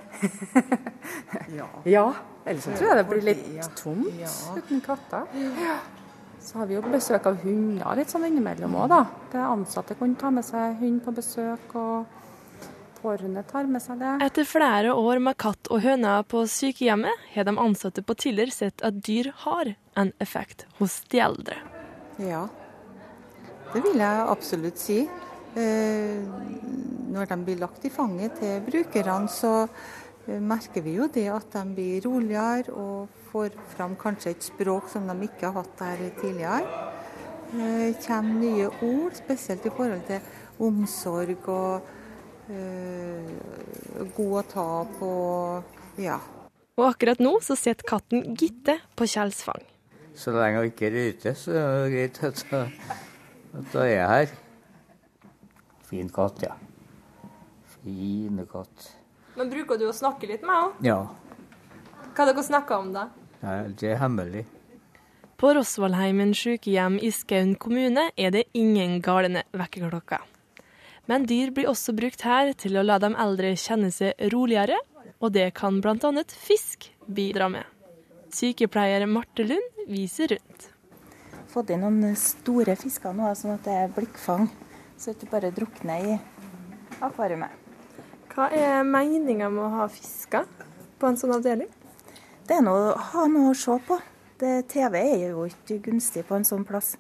ja. 1.57 1.67
ja. 1.97 2.05
Ellers 2.45 2.65
så 2.65 2.73
tror 2.73 2.89
jeg 2.89 2.97
det 2.97 3.07
blir 3.09 3.25
litt 3.27 3.67
tomt 3.77 4.21
ja. 4.21 4.31
uten 4.57 4.81
katter. 4.81 5.27
Ja. 5.61 5.75
Så 6.41 6.57
har 6.57 6.67
vi 6.69 6.75
jo 6.75 6.81
besøk 6.83 7.27
av 7.29 7.37
hunder 7.43 7.99
litt 7.99 8.09
sånn 8.11 8.25
innimellom 8.25 8.73
òg, 8.81 8.89
da. 8.91 9.01
Det 9.31 9.43
ansatte 9.45 9.97
kunne 9.99 10.17
ta 10.19 10.31
med 10.33 10.45
seg 10.45 10.79
hund 10.81 11.03
på 11.05 11.13
besøk, 11.15 11.75
og 11.77 12.21
pårørende 13.01 13.43
tar 13.49 13.69
med 13.69 13.83
seg 13.83 14.01
det. 14.01 14.15
Etter 14.25 14.47
flere 14.49 14.95
år 14.97 15.21
med 15.23 15.37
katt 15.41 15.69
og 15.73 15.83
høner 15.85 16.25
på 16.27 16.43
sykehjemmet, 16.49 17.27
har 17.35 17.47
de 17.47 17.55
ansatte 17.61 18.03
på 18.05 18.17
Tiller 18.17 18.53
sett 18.53 18.81
at 18.85 19.01
dyr 19.05 19.31
har 19.45 19.75
en 19.97 20.13
effekt 20.23 20.65
hos 20.79 21.01
de 21.13 21.21
eldre. 21.21 21.57
Ja, 22.21 22.47
det 23.71 23.81
vil 23.85 24.01
jeg 24.01 24.29
absolutt 24.33 24.81
si. 24.81 25.01
Eh, 25.55 26.21
når 27.11 27.27
de 27.27 27.37
blir 27.43 27.59
lagt 27.59 27.85
i 27.85 27.91
fanget 27.91 28.37
til 28.39 28.61
brukerne, 28.65 29.27
så 29.31 29.67
merker 30.27 30.83
vi 30.85 30.95
jo 30.99 31.07
det 31.11 31.27
at 31.33 31.53
de 31.55 31.63
blir 31.75 32.03
roligere 32.05 32.73
og 32.77 33.21
får 33.31 33.55
fram 33.73 33.95
kanskje 33.99 34.35
et 34.35 34.43
språk 34.45 34.89
som 34.91 35.07
de 35.09 35.15
ikke 35.27 35.49
har 35.49 35.61
hatt 35.61 35.79
der 35.79 36.03
tidligere. 36.19 36.89
Det 37.51 37.87
eh, 37.87 37.95
kommer 38.05 38.37
nye 38.39 38.67
ord, 38.69 39.15
spesielt 39.17 39.65
i 39.65 39.73
forhold 39.75 40.05
til 40.07 40.21
omsorg 40.63 41.49
og 41.51 41.81
øh, 42.47 44.05
god 44.15 44.37
å 44.39 44.45
ta 44.53 44.67
på. 44.99 45.11
Ja. 45.99 46.19
Og 46.79 46.85
akkurat 46.87 47.19
nå 47.19 47.33
så 47.43 47.57
sitter 47.59 47.87
katten 47.87 48.37
Gitte 48.39 48.77
på 48.95 49.09
Kjells 49.09 49.43
fang. 49.43 49.65
Så 50.15 50.31
lenge 50.35 50.61
hun 50.61 50.71
ikke 50.71 50.91
ryter, 50.93 51.35
så 51.35 51.51
er 51.55 51.67
det 51.83 51.91
greit 51.95 52.23
at, 52.29 52.45
at 52.53 53.75
hun 53.75 53.83
er 53.83 54.07
her. 54.13 54.33
Fin 55.91 56.11
katt, 56.13 56.43
ja. 56.47 56.55
Fine 57.81 58.47
katt. 58.47 59.00
Men 59.35 59.51
bruker 59.51 59.79
du 59.79 59.87
å 59.87 59.95
snakke 59.95 60.27
litt 60.29 60.43
med 60.45 60.55
henne? 60.57 60.85
Ja. 60.85 60.99
Hva 62.11 62.25
har 62.25 62.33
dere 62.33 62.43
snakka 62.43 62.79
om, 62.81 62.91
da? 62.95 63.07
Det 63.41 63.93
er 63.93 64.01
hemmelig. 64.01 64.43
På 65.41 65.53
Rosvallheimen 65.57 66.35
sykehjem 66.37 66.99
i 67.01 67.09
Skaun 67.15 67.55
kommune 67.57 68.11
er 68.13 68.33
det 68.35 68.43
ingen 68.53 68.99
galne 69.01 69.41
vekkerklokker. 69.57 70.21
Men 71.09 71.25
dyr 71.25 71.49
blir 71.55 71.71
også 71.71 71.95
brukt 71.97 72.21
her 72.27 72.51
til 72.53 72.77
å 72.77 72.83
la 72.85 72.99
de 73.01 73.09
eldre 73.17 73.55
kjenne 73.57 73.89
seg 73.95 74.19
roligere, 74.33 74.77
og 75.17 75.33
det 75.33 75.47
kan 75.57 75.79
bl.a. 75.81 76.11
fisk 76.29 76.91
bidra 77.07 77.49
med. 77.49 77.65
Sykepleier 78.31 79.07
Marte 79.09 79.47
Lund 79.47 79.81
viser 79.89 80.35
rundt. 80.35 80.69
Fått 81.51 81.73
inn 81.73 81.81
noen 81.83 82.13
store 82.19 82.77
fisker 82.79 83.15
nå, 83.17 83.33
sånn 83.35 83.57
at 83.57 83.65
det 83.65 83.79
er 83.79 83.91
blikkfang, 83.97 84.45
så 84.95 85.15
at 85.15 85.19
du 85.19 85.27
bare 85.31 85.49
drukner 85.55 86.05
i 86.13 86.19
akvariet. 87.01 87.60
Hva 88.31 88.47
er 88.55 88.85
meninga 88.87 89.49
med 89.51 89.65
å 89.65 89.71
ha 89.73 89.85
fisker 89.91 90.45
på 91.01 91.09
en 91.09 91.17
sånn 91.19 91.33
avdeling? 91.35 91.67
Det 92.47 92.55
er 92.55 92.63
noe, 92.63 92.93
ha 92.95 93.25
noe 93.27 93.49
å 93.51 93.57
se 93.57 93.75
på. 93.83 93.97
Det, 94.39 94.53
TV 94.71 94.95
er 95.01 95.25
jo 95.33 95.43
ikke 95.49 95.81
gunstig 95.89 96.23
på 96.29 96.37
en 96.37 96.47
sånn 96.47 96.63
plass. 96.67 96.93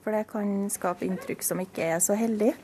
For 0.00 0.16
det 0.16 0.24
kan 0.30 0.70
skape 0.72 1.04
inntrykk 1.04 1.44
som 1.44 1.60
ikke 1.60 1.84
er 1.84 2.00
så 2.00 2.16
heldig. 2.16 2.54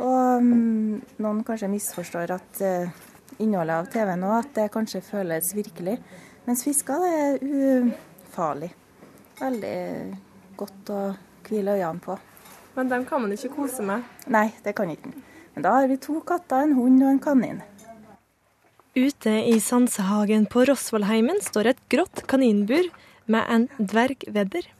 Og 0.00 0.40
um, 0.40 0.96
noen 1.20 1.44
kanskje 1.44 1.68
misforstår 1.68 2.32
at 2.38 2.64
uh, 2.64 2.88
innholdet 3.36 3.76
av 3.76 3.92
TV 3.92 4.16
nå, 4.16 4.32
at 4.40 4.54
det 4.56 4.70
kanskje 4.72 5.04
føles 5.04 5.52
virkelig. 5.52 5.98
Mens 6.48 6.64
fisker 6.64 7.04
er 7.10 7.40
ufarlig. 7.44 8.72
Veldig 9.40 9.78
godt 10.56 10.94
å 10.96 11.02
hvile 11.44 11.76
øynene 11.76 12.08
på. 12.08 12.16
Men 12.78 12.88
dem 12.88 13.04
kan 13.04 13.20
man 13.20 13.36
ikke 13.36 13.52
kose 13.52 13.84
med? 13.84 14.08
Nei, 14.32 14.48
det 14.64 14.72
kan 14.78 14.88
ikke. 14.88 15.12
Men 15.60 15.66
da 15.66 15.70
har 15.76 15.88
vi 15.88 15.96
to 16.00 16.14
katter, 16.24 16.62
en 16.64 16.70
hund 16.72 17.02
og 17.04 17.10
en 17.10 17.18
kanin. 17.20 17.58
Ute 18.96 19.32
i 19.44 19.58
sansehagen 19.60 20.46
på 20.48 20.62
Rosvollheimen 20.64 21.36
står 21.44 21.68
et 21.74 21.82
grått 21.92 22.22
kaninbur 22.32 22.86
med 23.28 23.44
en 23.52 23.66
dvergvedder. 23.76 24.70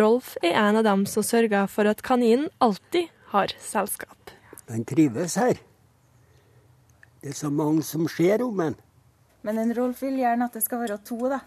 Rolf 0.00 0.32
er 0.42 0.58
en 0.58 0.80
av 0.80 0.88
dem 0.88 1.04
som 1.06 1.22
sørger 1.22 1.70
for 1.70 1.86
at 1.86 2.02
kaninen 2.02 2.48
alltid 2.58 3.12
har 3.30 3.54
selskap. 3.62 4.34
Den 4.66 4.82
trives 4.90 5.38
her. 5.38 5.62
Det 7.22 7.30
er 7.30 7.38
så 7.38 7.54
mange 7.54 7.86
som 7.86 8.10
ser 8.10 8.42
om 8.42 8.58
den. 8.58 8.74
Men 9.46 9.62
en 9.62 9.74
Rolf 9.78 10.02
vil 10.02 10.18
gjerne 10.18 10.50
at 10.50 10.58
det 10.58 10.64
skal 10.66 10.82
være 10.82 10.98
to, 11.06 11.20
da. 11.30 11.44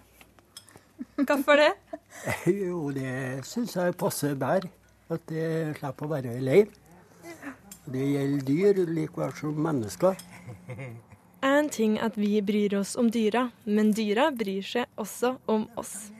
Hvorfor 1.27 1.59
det? 1.59 1.73
jo, 2.69 2.85
det 2.95 3.43
syns 3.51 3.75
jeg 3.75 3.99
passer 3.99 4.39
bedre. 4.39 4.71
At 5.11 5.27
det 5.27 5.75
slipper 5.81 6.07
å 6.07 6.13
være 6.15 6.37
alene. 6.39 6.80
Det 7.85 8.03
gjelder 8.13 8.45
dyr 8.45 8.83
likevel 8.91 9.33
som 9.37 9.63
mennesker. 9.69 10.19
En 11.41 11.69
ting 11.73 11.95
at 11.97 12.19
vi 12.21 12.35
bryr 12.45 12.75
oss 12.77 12.93
om 13.01 13.07
dyra, 13.09 13.47
men 13.65 13.87
dyra 13.97 14.27
bryr 14.29 14.61
seg 14.61 14.85
også 15.01 15.39
om 15.49 15.63
oss. 15.73 16.11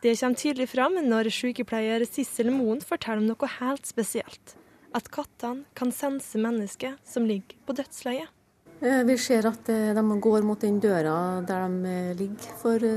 Det 0.00 0.14
kommer 0.16 0.38
tydelig 0.40 0.66
fram 0.72 0.96
når 1.04 1.28
sykepleier 1.28 2.02
Sissel 2.08 2.48
Moen 2.50 2.80
forteller 2.80 3.20
om 3.20 3.28
noe 3.28 3.50
helt 3.58 3.84
spesielt. 3.86 4.54
At 4.96 5.10
kattene 5.12 5.68
kan 5.76 5.92
sense 5.92 6.40
mennesker 6.40 6.96
som 7.04 7.28
ligger 7.28 7.60
på 7.68 7.76
dødsleiet. 7.76 8.32
Eh, 8.80 9.04
vi 9.06 9.18
ser 9.20 9.46
at 9.46 9.68
eh, 9.70 9.92
de 9.94 10.16
går 10.24 10.42
mot 10.42 10.58
den 10.58 10.80
døra 10.82 11.42
der 11.46 11.68
de 11.68 11.92
eh, 11.92 12.16
ligger 12.18 12.56
for 12.58 12.88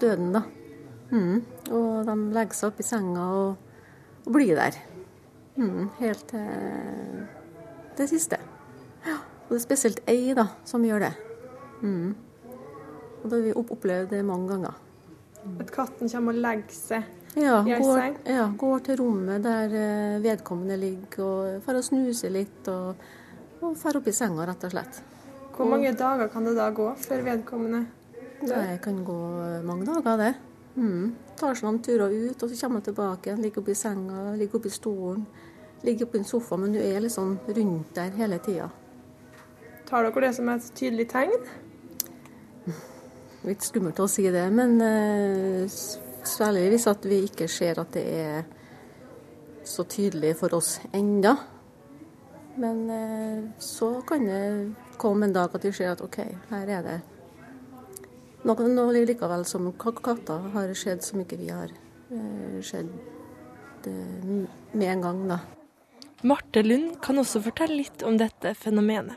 døden, 0.00 0.36
da. 0.36 0.44
Mm. 1.10 1.40
Og 1.72 2.04
de 2.06 2.16
legger 2.36 2.60
seg 2.60 2.70
opp 2.70 2.84
i 2.84 2.86
senga 2.86 3.26
og, 3.40 3.80
og 4.26 4.36
blir 4.36 4.54
der. 4.60 4.78
Mm. 5.56 5.88
Helt 5.98 6.28
til 6.28 7.26
det 7.98 8.08
siste. 8.10 8.38
Ja. 9.06 9.18
Og 9.46 9.52
det 9.54 9.60
er 9.60 9.64
spesielt 9.64 10.00
ei 10.10 10.34
da, 10.36 10.48
som 10.66 10.84
gjør 10.84 11.06
det. 11.06 11.12
Mm. 11.82 12.14
Og 13.22 13.28
det 13.30 13.38
har 13.38 13.44
vi 13.44 13.54
opplevd 13.58 14.10
det 14.14 14.24
mange 14.26 14.50
ganger. 14.52 14.82
At 15.60 15.70
katten 15.70 16.10
kommer 16.10 16.34
og 16.34 16.42
legger 16.42 16.74
seg 16.74 17.38
ja, 17.38 17.60
i 17.62 17.74
ei 17.76 17.82
seng? 17.84 18.16
Ja, 18.26 18.46
går 18.58 18.82
til 18.88 18.98
rommet 19.00 19.44
der 19.44 19.74
eh, 19.76 20.16
vedkommende 20.24 20.78
ligger 20.80 21.22
og 21.26 21.66
får 21.66 21.82
snuse 21.90 22.30
litt. 22.32 22.66
Og, 22.72 23.04
og 23.60 23.76
får 23.78 24.00
opp 24.00 24.10
i 24.10 24.16
senga, 24.16 24.46
rett 24.48 24.66
og 24.66 24.74
slett. 24.74 25.00
Hvor 25.56 25.70
mange 25.70 25.92
og, 25.92 26.00
dager 26.00 26.32
kan 26.32 26.44
det 26.48 26.56
da 26.58 26.68
gå 26.74 26.90
før 27.00 27.22
vedkommende 27.30 27.84
dør? 28.42 28.56
Det 28.56 28.80
kan 28.84 28.98
gå 29.04 29.20
mange 29.64 29.86
dager, 29.88 30.20
det. 30.20 30.34
Mm. 30.76 31.14
Tar 31.40 31.56
seg 31.56 31.68
noen 31.68 31.82
turer 31.84 32.12
ut, 32.12 32.42
og 32.42 32.50
så 32.50 32.58
kommer 32.60 32.82
han 32.82 32.88
tilbake 32.90 33.30
igjen. 33.30 33.44
Ligger 33.44 33.64
oppi 33.64 33.76
senga, 33.78 34.24
ligger 34.36 34.60
oppi 34.60 34.72
stolen. 34.72 35.24
Ligger 35.86 36.08
oppi 36.08 36.18
en 36.18 36.26
sofa, 36.26 36.56
men 36.58 36.72
du 36.74 36.80
er 36.82 36.98
liksom 37.00 37.36
rundt 37.46 37.94
der 37.94 38.10
hele 38.18 38.40
tida. 38.42 38.66
Tar 39.86 40.02
dere 40.02 40.24
det 40.24 40.32
som 40.34 40.48
et 40.50 40.64
tydelig 40.74 41.06
tegn? 41.12 41.34
Litt 43.46 43.62
skummelt 43.62 44.00
å 44.02 44.08
si 44.10 44.24
det, 44.34 44.48
men 44.50 44.80
uh, 44.82 45.76
særlig 46.26 46.72
hvis 46.72 46.88
at 46.90 47.06
vi 47.06 47.20
ikke 47.28 47.46
ser 47.46 47.78
at 47.78 47.94
det 47.94 48.02
er 48.18 48.48
så 49.66 49.86
tydelig 49.86 50.34
for 50.40 50.58
oss 50.58 50.80
enda. 50.90 51.36
Men 52.58 52.82
uh, 52.90 53.46
så 53.62 53.92
kan 54.08 54.26
det 54.26 54.42
komme 54.98 55.28
en 55.28 55.36
dag 55.36 55.54
at 55.54 55.68
vi 55.68 55.74
ser 55.76 55.94
at 55.94 56.02
OK, 56.02 56.18
her 56.50 56.72
er 56.80 56.82
det 56.82 57.00
noe, 58.42 58.66
noe 58.66 59.06
likevel 59.06 59.46
som 59.46 59.70
katter 59.78 60.50
har 60.56 60.74
skjedd 60.74 61.06
som 61.06 61.22
ikke 61.22 61.38
vi 61.38 61.52
har 61.54 61.70
uh, 62.10 62.58
skjedd 62.58 62.90
med 63.86 64.88
en 64.90 65.04
gang, 65.04 65.28
da. 65.30 65.44
Marte 66.26 66.62
Lund 66.62 66.96
kan 67.04 67.18
også 67.20 67.38
fortelle 67.44 67.76
litt 67.84 68.02
om 68.02 68.16
dette 68.18 68.50
fenomenet. 68.58 69.14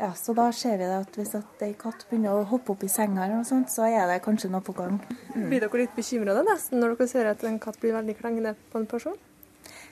Ja, 0.00 0.12
så 0.16 0.32
da 0.32 0.46
ser 0.56 0.78
vi 0.80 0.86
at 0.88 1.16
hvis 1.18 1.34
at 1.36 1.60
ei 1.66 1.74
katt 1.76 2.06
begynner 2.08 2.38
å 2.38 2.44
hoppe 2.48 2.72
opp 2.72 2.84
i 2.86 2.88
senga, 2.88 3.24
eller 3.24 3.42
noe 3.42 3.48
sånt, 3.48 3.68
så 3.68 3.84
er 3.84 4.06
det 4.08 4.22
kanskje 4.24 4.48
noe 4.52 4.64
på 4.64 4.72
gang. 4.78 4.96
Mm. 5.34 5.48
Blir 5.50 5.60
dere 5.60 5.80
litt 5.82 5.96
bekymra 5.96 6.38
nesten 6.46 6.80
når 6.80 6.94
dere 6.94 7.08
ser 7.10 7.28
at 7.28 7.42
en 7.44 7.58
katt 7.60 7.76
blir 7.82 7.92
veldig 7.98 8.14
klengende 8.16 8.54
på 8.70 8.80
en 8.80 8.86
person? 8.88 9.18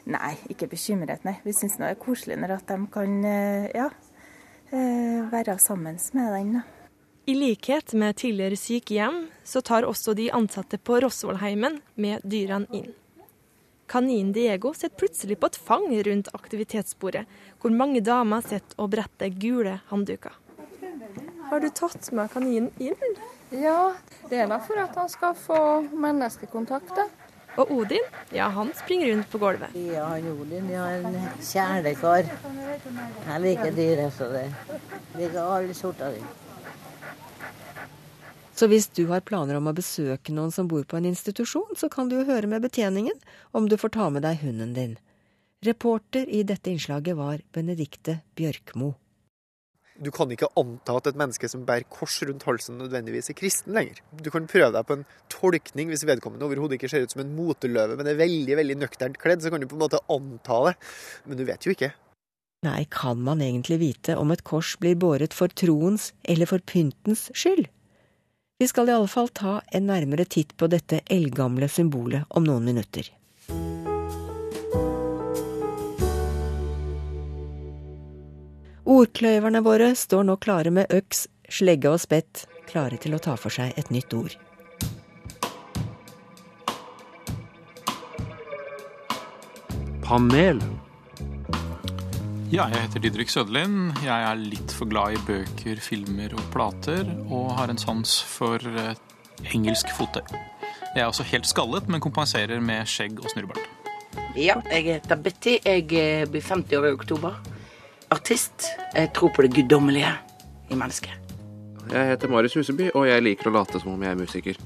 Nei, 0.08 0.32
ikke 0.48 0.70
bekymret, 0.70 1.26
nei. 1.28 1.34
Vi 1.44 1.52
syns 1.52 1.76
det 1.76 1.90
er 1.90 1.98
koselig 2.00 2.38
når 2.40 2.54
at 2.56 2.70
de 2.70 2.78
kan 2.94 3.18
eh, 3.28 3.66
ja, 3.76 3.90
eh, 4.70 5.26
være 5.34 5.58
sammen 5.60 5.98
med 6.16 6.32
den. 6.38 6.54
da. 6.60 6.64
I 7.28 7.34
likhet 7.36 7.92
med 7.98 8.16
tidligere 8.22 8.56
sykehjem, 8.56 9.26
så 9.44 9.60
tar 9.60 9.84
også 9.84 10.14
de 10.16 10.30
ansatte 10.32 10.78
på 10.80 11.02
Rosvollheimen 11.04 11.82
med 12.00 12.24
dyrene 12.24 12.70
inn. 12.72 12.94
Kaninen 13.88 14.32
Diego 14.36 14.74
sitter 14.76 14.96
plutselig 15.00 15.38
på 15.40 15.48
et 15.48 15.56
fang 15.56 15.86
rundt 16.06 16.28
aktivitetsbordet, 16.36 17.24
hvor 17.60 17.72
mange 17.72 18.02
damer 18.04 18.42
sitter 18.44 18.76
og 18.76 18.90
bretter 18.92 19.32
gule 19.32 19.78
håndduker. 19.88 20.34
Har 21.48 21.62
du 21.64 21.70
tatt 21.72 22.10
med 22.12 22.28
kaninen 22.28 22.68
inn? 22.84 23.16
Ja, 23.48 23.94
det 24.28 24.42
er 24.42 24.50
da 24.50 24.58
for 24.60 24.76
at 24.82 24.98
han 25.00 25.08
skal 25.08 25.32
få 25.40 25.60
menneskekontakt. 25.96 27.00
Og 27.58 27.72
Odin, 27.72 28.04
ja, 28.36 28.50
han 28.52 28.74
springer 28.76 29.08
rundt 29.14 29.30
på 29.32 29.40
gulvet. 29.40 29.72
Ja, 29.88 30.10
Odin 30.34 30.68
er 30.68 30.98
en 30.98 31.16
kjælekar. 31.40 32.28
Jeg 33.24 33.40
liker 33.46 33.72
dyr, 33.72 34.04
så 34.12 34.28
det 34.34 34.44
liker 35.16 35.40
alle 35.40 35.74
sorter 35.74 36.12
dyr. 36.18 36.47
Så 38.58 38.66
hvis 38.66 38.88
du 38.90 39.04
har 39.06 39.22
planer 39.22 39.54
om 39.54 39.68
å 39.70 39.76
besøke 39.76 40.32
noen 40.34 40.50
som 40.50 40.66
bor 40.66 40.82
på 40.82 40.98
en 40.98 41.06
institusjon, 41.06 41.76
så 41.78 41.86
kan 41.92 42.08
du 42.10 42.16
jo 42.16 42.24
høre 42.26 42.48
med 42.50 42.64
betjeningen 42.64 43.14
om 43.54 43.68
du 43.70 43.76
får 43.78 43.92
ta 43.94 44.08
med 44.10 44.24
deg 44.26 44.40
hunden 44.42 44.72
din. 44.74 44.96
Reporter 45.62 46.26
i 46.26 46.40
dette 46.46 46.72
innslaget 46.72 47.14
var 47.18 47.44
Benedikte 47.54 48.16
Bjørkmo. 48.38 48.96
Du 50.02 50.10
kan 50.14 50.30
ikke 50.30 50.50
anta 50.58 50.96
at 50.98 51.08
et 51.10 51.16
menneske 51.18 51.50
som 51.50 51.64
bærer 51.66 51.86
kors 51.90 52.18
rundt 52.26 52.46
halsen, 52.46 52.80
nødvendigvis 52.82 53.30
er 53.30 53.38
kristen 53.38 53.78
lenger. 53.78 54.02
Du 54.14 54.30
kan 54.34 54.50
prøve 54.50 54.72
deg 54.74 54.90
på 54.90 54.98
en 54.98 55.06
tolkning 55.30 55.90
hvis 55.90 56.06
vedkommende 56.06 56.46
overhodet 56.46 56.78
ikke 56.78 56.90
ser 56.90 57.06
ut 57.06 57.14
som 57.14 57.22
en 57.22 57.32
moteløve, 57.38 57.94
men 57.98 58.10
er 58.10 58.18
veldig 58.18 58.58
veldig 58.58 58.78
nøkternt 58.82 59.22
kledd, 59.22 59.42
så 59.42 59.54
kan 59.54 59.62
du 59.62 59.70
på 59.70 59.78
en 59.78 59.86
måte 59.86 60.02
anta 60.10 60.60
det. 60.68 60.76
Men 61.30 61.38
du 61.38 61.46
vet 61.46 61.66
jo 61.66 61.74
ikke. 61.74 61.94
Nei, 62.66 62.78
kan 62.90 63.22
man 63.22 63.42
egentlig 63.42 63.78
vite 63.82 64.18
om 64.18 64.34
et 64.34 64.46
kors 64.46 64.74
blir 64.82 64.98
båret 64.98 65.34
for 65.34 65.50
troens 65.50 66.12
eller 66.26 66.50
for 66.50 66.62
pyntens 66.62 67.28
skyld? 67.38 67.70
Vi 68.60 68.68
skal 68.68 68.88
i 68.88 68.92
alle 68.92 69.06
fall 69.06 69.28
ta 69.28 69.60
en 69.70 69.84
nærmere 69.86 70.24
titt 70.26 70.56
på 70.58 70.66
dette 70.66 70.98
eldgamle 71.06 71.68
symbolet 71.70 72.24
om 72.34 72.42
noen 72.42 72.64
minutter. 72.66 73.06
Ordkløyverne 78.82 79.62
våre 79.62 79.92
står 79.94 80.26
nå 80.26 80.36
klare 80.42 80.72
med 80.74 80.90
øks, 80.90 81.28
slegge 81.46 81.92
og 81.92 82.02
spett, 82.02 82.48
klare 82.66 82.98
til 82.98 83.14
å 83.14 83.22
ta 83.22 83.36
for 83.38 83.54
seg 83.54 83.78
et 83.78 83.94
nytt 83.94 84.18
ord. 84.18 84.34
Panel. 90.02 90.58
Ja, 92.48 92.64
jeg 92.72 92.80
heter 92.86 93.02
Didrik 93.04 93.28
Søderlind. 93.28 93.98
Jeg 94.00 94.24
er 94.24 94.38
litt 94.40 94.72
for 94.72 94.88
glad 94.88 95.18
i 95.18 95.18
bøker, 95.26 95.80
filmer 95.84 96.32
og 96.32 96.46
plater, 96.48 97.02
og 97.28 97.50
har 97.58 97.68
en 97.68 97.76
sans 97.76 98.14
for 98.24 98.62
eh, 98.72 98.94
engelsk 99.52 99.90
fottøy. 99.92 100.22
Jeg 100.94 101.02
er 101.02 101.10
også 101.10 101.26
helt 101.28 101.44
skallet, 101.44 101.90
men 101.92 102.00
kompenserer 102.00 102.62
med 102.64 102.88
skjegg 102.88 103.20
og 103.20 103.28
snurrebart. 103.34 103.66
Ja, 104.32 104.56
jeg 104.72 104.86
heter 104.86 105.20
Betty. 105.20 105.58
Jeg 105.60 105.84
eh, 105.92 106.24
blir 106.24 106.46
50 106.46 106.80
år 106.80 106.88
i 106.88 106.94
oktober. 106.96 107.36
Artist. 108.16 108.70
Jeg 108.94 109.12
tror 109.12 109.34
på 109.36 109.44
det 109.44 109.52
guddommelige 109.58 110.14
i 110.72 110.80
mennesket. 110.80 111.36
Jeg 111.92 112.14
heter 112.14 112.32
Marius 112.32 112.56
Huseby, 112.56 112.88
og 112.94 113.10
jeg 113.10 113.26
liker 113.28 113.52
å 113.52 113.58
late 113.58 113.84
som 113.84 113.92
om 113.92 114.08
jeg 114.08 114.16
er 114.16 114.22
musiker. 114.22 114.64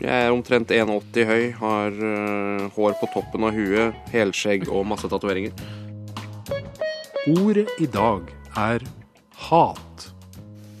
Jeg 0.00 0.24
er 0.24 0.32
omtrent 0.32 0.72
1,80 0.72 1.28
høy, 1.28 1.46
har 1.60 2.00
uh, 2.00 2.66
hår 2.72 2.96
på 2.96 3.12
toppen 3.12 3.44
av 3.44 3.52
huet, 3.52 4.00
helskjegg 4.16 4.70
og 4.72 4.88
masse 4.88 5.12
tatoveringer. 5.12 5.52
Ordet 7.28 7.68
i 7.76 7.84
dag 7.84 8.30
er 8.56 8.80
hat. 9.36 10.04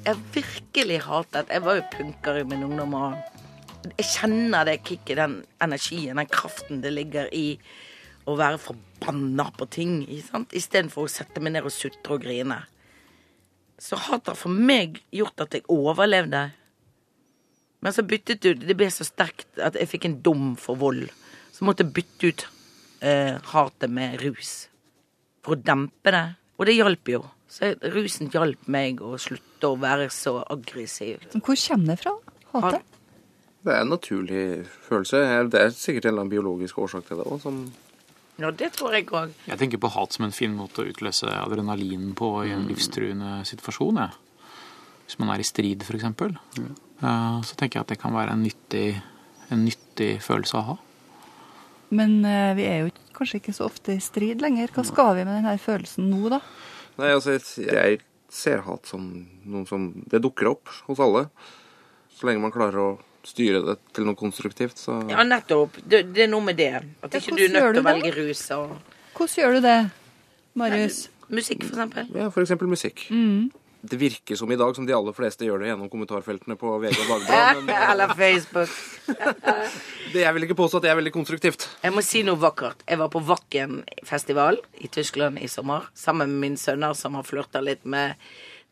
Jeg 0.06 0.16
virkelig 0.32 1.02
hatet 1.04 1.50
Jeg 1.52 1.60
var 1.60 1.76
jo 1.76 1.82
punker 1.92 2.38
i 2.40 2.44
min 2.48 2.62
ungdom. 2.64 2.94
og 2.94 3.18
Jeg 3.98 4.06
kjenner 4.06 4.64
det 4.64 4.78
kicket, 4.82 5.16
den 5.16 5.44
energien, 5.60 6.16
den 6.16 6.26
kraften 6.26 6.80
det 6.80 6.94
ligger 6.94 7.28
i 7.28 7.60
å 8.24 8.38
være 8.40 8.56
forbanna 8.56 9.50
på 9.52 9.68
ting. 9.68 10.08
Istedenfor 10.08 11.04
å 11.04 11.12
sette 11.12 11.44
meg 11.44 11.52
ned 11.52 11.68
og 11.68 11.76
sutre 11.76 12.16
og 12.16 12.24
grine. 12.24 12.62
Så 13.76 14.00
hat 14.00 14.32
har 14.32 14.34
for 14.34 14.48
meg 14.48 15.02
gjort 15.12 15.44
at 15.44 15.52
jeg 15.52 15.68
overlevde. 15.68 16.54
Men 17.80 17.92
så 17.92 18.00
byttet 18.00 18.40
du 18.40 18.54
Det 18.54 18.76
ble 18.76 18.88
så 18.88 19.04
sterkt 19.04 19.60
at 19.60 19.76
jeg 19.76 19.92
fikk 19.92 20.08
en 20.08 20.22
dom 20.22 20.56
for 20.56 20.80
vold. 20.80 21.04
Så 21.52 21.68
måtte 21.68 21.84
jeg 21.84 21.92
bytte 21.92 22.32
ut 22.32 22.48
eh, 23.02 23.36
hatet 23.52 23.90
med 23.92 24.22
rus. 24.24 24.69
For 25.46 25.56
å 25.56 25.62
dempe 25.64 26.12
det. 26.14 26.24
Og 26.60 26.66
det 26.68 26.74
hjalp 26.76 27.08
jo. 27.08 27.22
Så 27.50 27.72
rusen 27.94 28.28
hjalp 28.30 28.66
meg 28.70 29.00
å 29.02 29.16
slutte 29.18 29.70
å 29.70 29.78
være 29.80 30.10
så 30.14 30.36
aggressiv. 30.52 31.22
Hvor 31.32 31.56
kommer 31.56 31.94
det 31.94 31.98
fra, 32.02 32.12
hatet? 32.52 32.84
Det 33.60 33.72
er 33.74 33.82
en 33.82 33.90
naturlig 33.92 34.42
følelse. 34.86 35.20
Det 35.52 35.60
er 35.60 35.72
sikkert 35.76 36.06
en 36.06 36.12
eller 36.14 36.22
annen 36.24 36.32
biologisk 36.32 36.78
årsak 36.80 37.08
til 37.08 37.20
det 37.20 37.26
òg, 37.28 37.40
som 37.42 37.62
Ja, 38.40 38.48
det 38.56 38.70
tror 38.72 38.94
jeg 38.96 39.04
òg. 39.12 39.34
Jeg 39.50 39.58
tenker 39.60 39.80
på 39.82 39.90
hat 39.92 40.14
som 40.16 40.24
en 40.24 40.32
fin 40.32 40.54
måte 40.56 40.80
å 40.80 40.88
utløse 40.88 41.28
adrenalin 41.28 42.14
på 42.16 42.30
i 42.46 42.54
en 42.54 42.64
livstruende 42.70 43.42
situasjon. 43.44 43.98
Ja. 44.00 44.08
Hvis 45.04 45.18
man 45.20 45.28
er 45.34 45.42
i 45.42 45.44
strid, 45.44 45.82
f.eks. 45.84 46.06
Ja, 47.02 47.12
så 47.44 47.56
tenker 47.58 47.80
jeg 47.80 47.84
at 47.84 47.92
det 47.92 47.98
kan 48.00 48.14
være 48.16 48.32
en 48.32 48.44
nyttig, 48.46 48.94
en 49.50 49.66
nyttig 49.66 50.22
følelse 50.24 50.56
å 50.56 50.64
ha. 50.70 50.76
Men 51.90 52.24
eh, 52.24 52.54
vi 52.56 52.64
er 52.70 52.78
jo 52.84 52.90
ikke- 52.94 53.09
kanskje 53.20 53.40
ikke 53.42 53.54
så 53.56 53.68
ofte 53.68 53.94
i 53.96 54.02
strid 54.02 54.42
lenger. 54.42 54.72
Hva 54.74 54.84
skal 54.88 55.14
vi 55.18 55.26
med 55.28 55.36
denne 55.38 55.54
følelsen 55.60 56.08
nå, 56.10 56.30
da? 56.32 56.40
Nei, 57.00 57.12
altså, 57.14 57.36
jeg 57.36 58.00
ser 58.30 58.64
hat 58.66 58.86
som 58.90 59.06
noe 59.50 59.66
som 59.66 59.88
Det 60.10 60.20
dukker 60.22 60.50
opp 60.52 60.70
hos 60.86 61.00
alle. 61.02 61.26
Så 62.14 62.28
lenge 62.28 62.42
man 62.42 62.52
klarer 62.54 62.82
å 62.82 62.90
styre 63.26 63.60
det 63.64 63.76
til 63.96 64.06
noe 64.08 64.16
konstruktivt, 64.18 64.80
så 64.80 64.98
Ja, 65.10 65.24
nettopp. 65.26 65.76
Det, 65.84 66.06
det 66.14 66.24
er 66.26 66.30
noe 66.32 66.44
med 66.44 66.56
det. 66.60 66.72
At 67.04 67.14
Ja, 67.14 67.20
ikke 67.20 67.36
du 67.36 67.44
er 67.44 67.54
nødt 67.54 67.74
til 67.74 67.82
å 67.82 67.88
velge 67.88 68.12
rus 68.16 68.44
og 68.56 68.76
Hvordan 69.16 69.42
gjør 69.42 69.56
du 69.58 69.64
det, 69.66 69.78
Marius? 70.56 71.00
Musikk, 71.30 71.64
for 71.66 71.76
eksempel. 71.76 72.06
Ja, 72.16 72.28
for 72.32 72.42
eksempel 72.42 72.70
musikk. 72.70 73.04
Mm. 73.12 73.50
Det 73.80 73.96
virker 73.96 74.36
som 74.36 74.50
i 74.52 74.56
dag 74.60 74.76
som 74.76 74.84
de 74.86 74.92
aller 74.92 75.14
fleste 75.16 75.46
gjør 75.46 75.62
det 75.62 75.70
gjennom 75.70 75.88
kommentarfeltene 75.88 76.56
på 76.60 76.74
VG 76.82 76.98
og 77.00 77.08
Dagbladet, 77.14 77.70
Eller 77.92 78.12
Facebook. 78.18 78.68
det 80.12 80.20
jeg 80.20 80.34
vil 80.36 80.44
ikke 80.44 80.58
påstå 80.58 80.76
at 80.80 80.84
det 80.84 80.90
er 80.92 80.98
veldig 81.00 81.14
konstruktivt. 81.14 81.64
Jeg 81.80 81.92
må 81.96 82.04
si 82.04 82.20
noe 82.26 82.36
vakkert. 82.40 82.84
Jeg 82.84 83.00
var 83.00 83.08
på 83.12 83.22
Wacken-festival 83.24 84.60
i 84.84 84.88
Tyskland 84.92 85.40
i 85.40 85.48
sommer 85.48 85.88
sammen 85.96 86.28
med 86.28 86.38
min 86.44 86.56
sønner 86.60 86.92
som 86.98 87.16
har 87.16 87.24
flørta 87.24 87.60
litt 87.64 87.84
med 87.88 88.20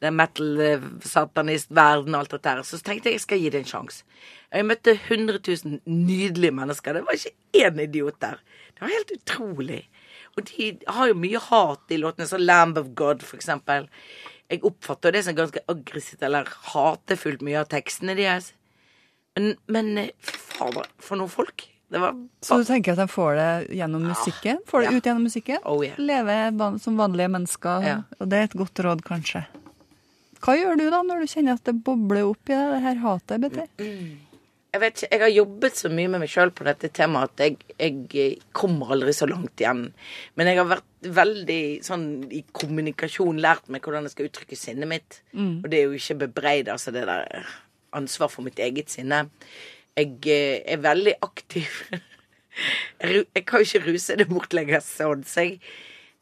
den 0.05 0.15
metal-satanist-verden 0.19 2.15
og 2.15 2.21
alt 2.21 2.35
dette 2.37 2.53
her. 2.53 2.63
Så 2.67 2.79
tenkte 2.85 3.09
jeg 3.09 3.15
jeg 3.19 3.25
skal 3.25 3.41
gi 3.43 3.51
det 3.55 3.61
en 3.65 3.73
sjanse. 3.73 4.05
Jeg 4.53 4.65
møtte 4.69 4.93
100 4.95 5.41
000 5.41 5.81
nydelige 5.89 6.55
mennesker. 6.57 6.93
Det 6.97 7.05
var 7.09 7.15
ikke 7.17 7.37
én 7.65 7.77
idiot 7.85 8.17
der. 8.21 8.37
Det 8.77 8.81
var 8.85 8.93
helt 8.95 9.13
utrolig. 9.17 9.83
Og 10.37 10.47
de 10.53 10.79
har 10.87 11.11
jo 11.11 11.19
mye 11.19 11.41
hat 11.49 11.91
i 11.91 11.99
låtene, 11.99 12.27
som 12.31 12.41
Lamb 12.41 12.79
of 12.79 12.87
God, 12.95 13.25
for 13.27 13.37
eksempel. 13.37 13.89
Jeg 14.49 14.63
oppfatter 14.65 15.13
det 15.13 15.25
som 15.27 15.37
ganske 15.37 15.61
aggressivt 15.69 16.23
eller 16.25 16.49
hatefullt, 16.73 17.43
mye 17.45 17.61
av 17.61 17.69
tekstene 17.69 18.15
deres. 18.17 18.53
Men, 19.37 19.53
men 19.69 19.91
eh, 20.01 20.15
fader, 20.25 20.89
for 21.03 21.21
noen 21.21 21.33
folk. 21.33 21.67
Det 21.89 22.01
var 22.03 22.17
Så 22.45 22.59
du 22.61 22.67
tenker 22.69 22.93
at 22.93 23.01
de 23.01 23.09
får 23.09 23.37
det 23.39 23.77
gjennom 23.79 24.03
musikken? 24.11 24.59
Får 24.69 24.85
det 24.85 24.97
ut 24.97 25.07
gjennom 25.09 25.25
musikken? 25.25 25.61
Oh, 25.65 25.81
yeah. 25.85 25.97
Leve 26.01 26.37
som 26.85 26.99
vanlige 27.01 27.31
mennesker. 27.33 27.85
Ja. 27.87 27.99
Og 28.19 28.29
det 28.29 28.41
er 28.41 28.49
et 28.51 28.57
godt 28.61 28.83
råd, 28.85 29.05
kanskje. 29.07 29.47
Hva 30.45 30.55
gjør 30.55 30.79
du 30.79 30.85
da, 30.93 31.01
når 31.03 31.25
du 31.25 31.31
kjenner 31.33 31.57
at 31.57 31.65
det 31.67 31.79
bobler 31.87 32.29
opp 32.29 32.51
i 32.51 32.55
deg, 32.55 32.75
det 32.75 32.83
her 32.85 33.01
hatet, 33.05 33.45
BT? 33.45 33.63
Jeg 34.79 34.85
vet 34.85 35.01
ikke, 35.01 35.09
jeg 35.11 35.23
har 35.25 35.33
jobbet 35.35 35.79
så 35.81 35.89
mye 35.91 36.11
med 36.13 36.23
meg 36.23 36.31
sjøl 36.31 36.53
på 36.55 36.63
dette 36.69 36.89
temaet 36.95 37.33
at 37.33 37.41
jeg, 37.43 37.57
jeg 38.15 38.35
kommer 38.55 38.93
aldri 38.95 39.11
så 39.17 39.27
langt 39.27 39.59
igjen. 39.59 39.89
Men 40.39 40.47
jeg 40.47 40.61
har 40.61 40.69
vært 40.71 41.09
veldig 41.19 41.63
sånn 41.83 42.05
i 42.31 42.45
kommunikasjon 42.55 43.41
lært 43.43 43.67
meg 43.75 43.83
hvordan 43.83 44.07
jeg 44.07 44.15
skal 44.15 44.29
uttrykke 44.29 44.59
sinnet 44.61 44.87
mitt. 44.87 45.19
Mm. 45.33 45.65
Og 45.65 45.67
det 45.73 45.81
er 45.81 45.89
jo 45.89 45.99
ikke 45.99 46.21
bebreid, 46.21 46.71
altså 46.71 46.95
det 46.95 47.09
der 47.11 47.49
ansvar 47.99 48.31
for 48.31 48.47
mitt 48.47 48.63
eget 48.63 48.95
sinne. 48.95 49.25
Jeg 49.99 50.15
eh, 50.31 50.63
er 50.63 50.87
veldig 50.87 51.17
aktiv. 51.27 51.83
Jeg, 52.99 53.45
kan 53.47 53.63
jo 53.63 53.67
ikke 53.67 53.85
ruse 53.87 54.17
det 54.19 54.25
bort 54.27 54.55
lenger 54.57 54.81
sånn, 54.83 55.21
så 55.23 55.45
jeg 55.45 55.61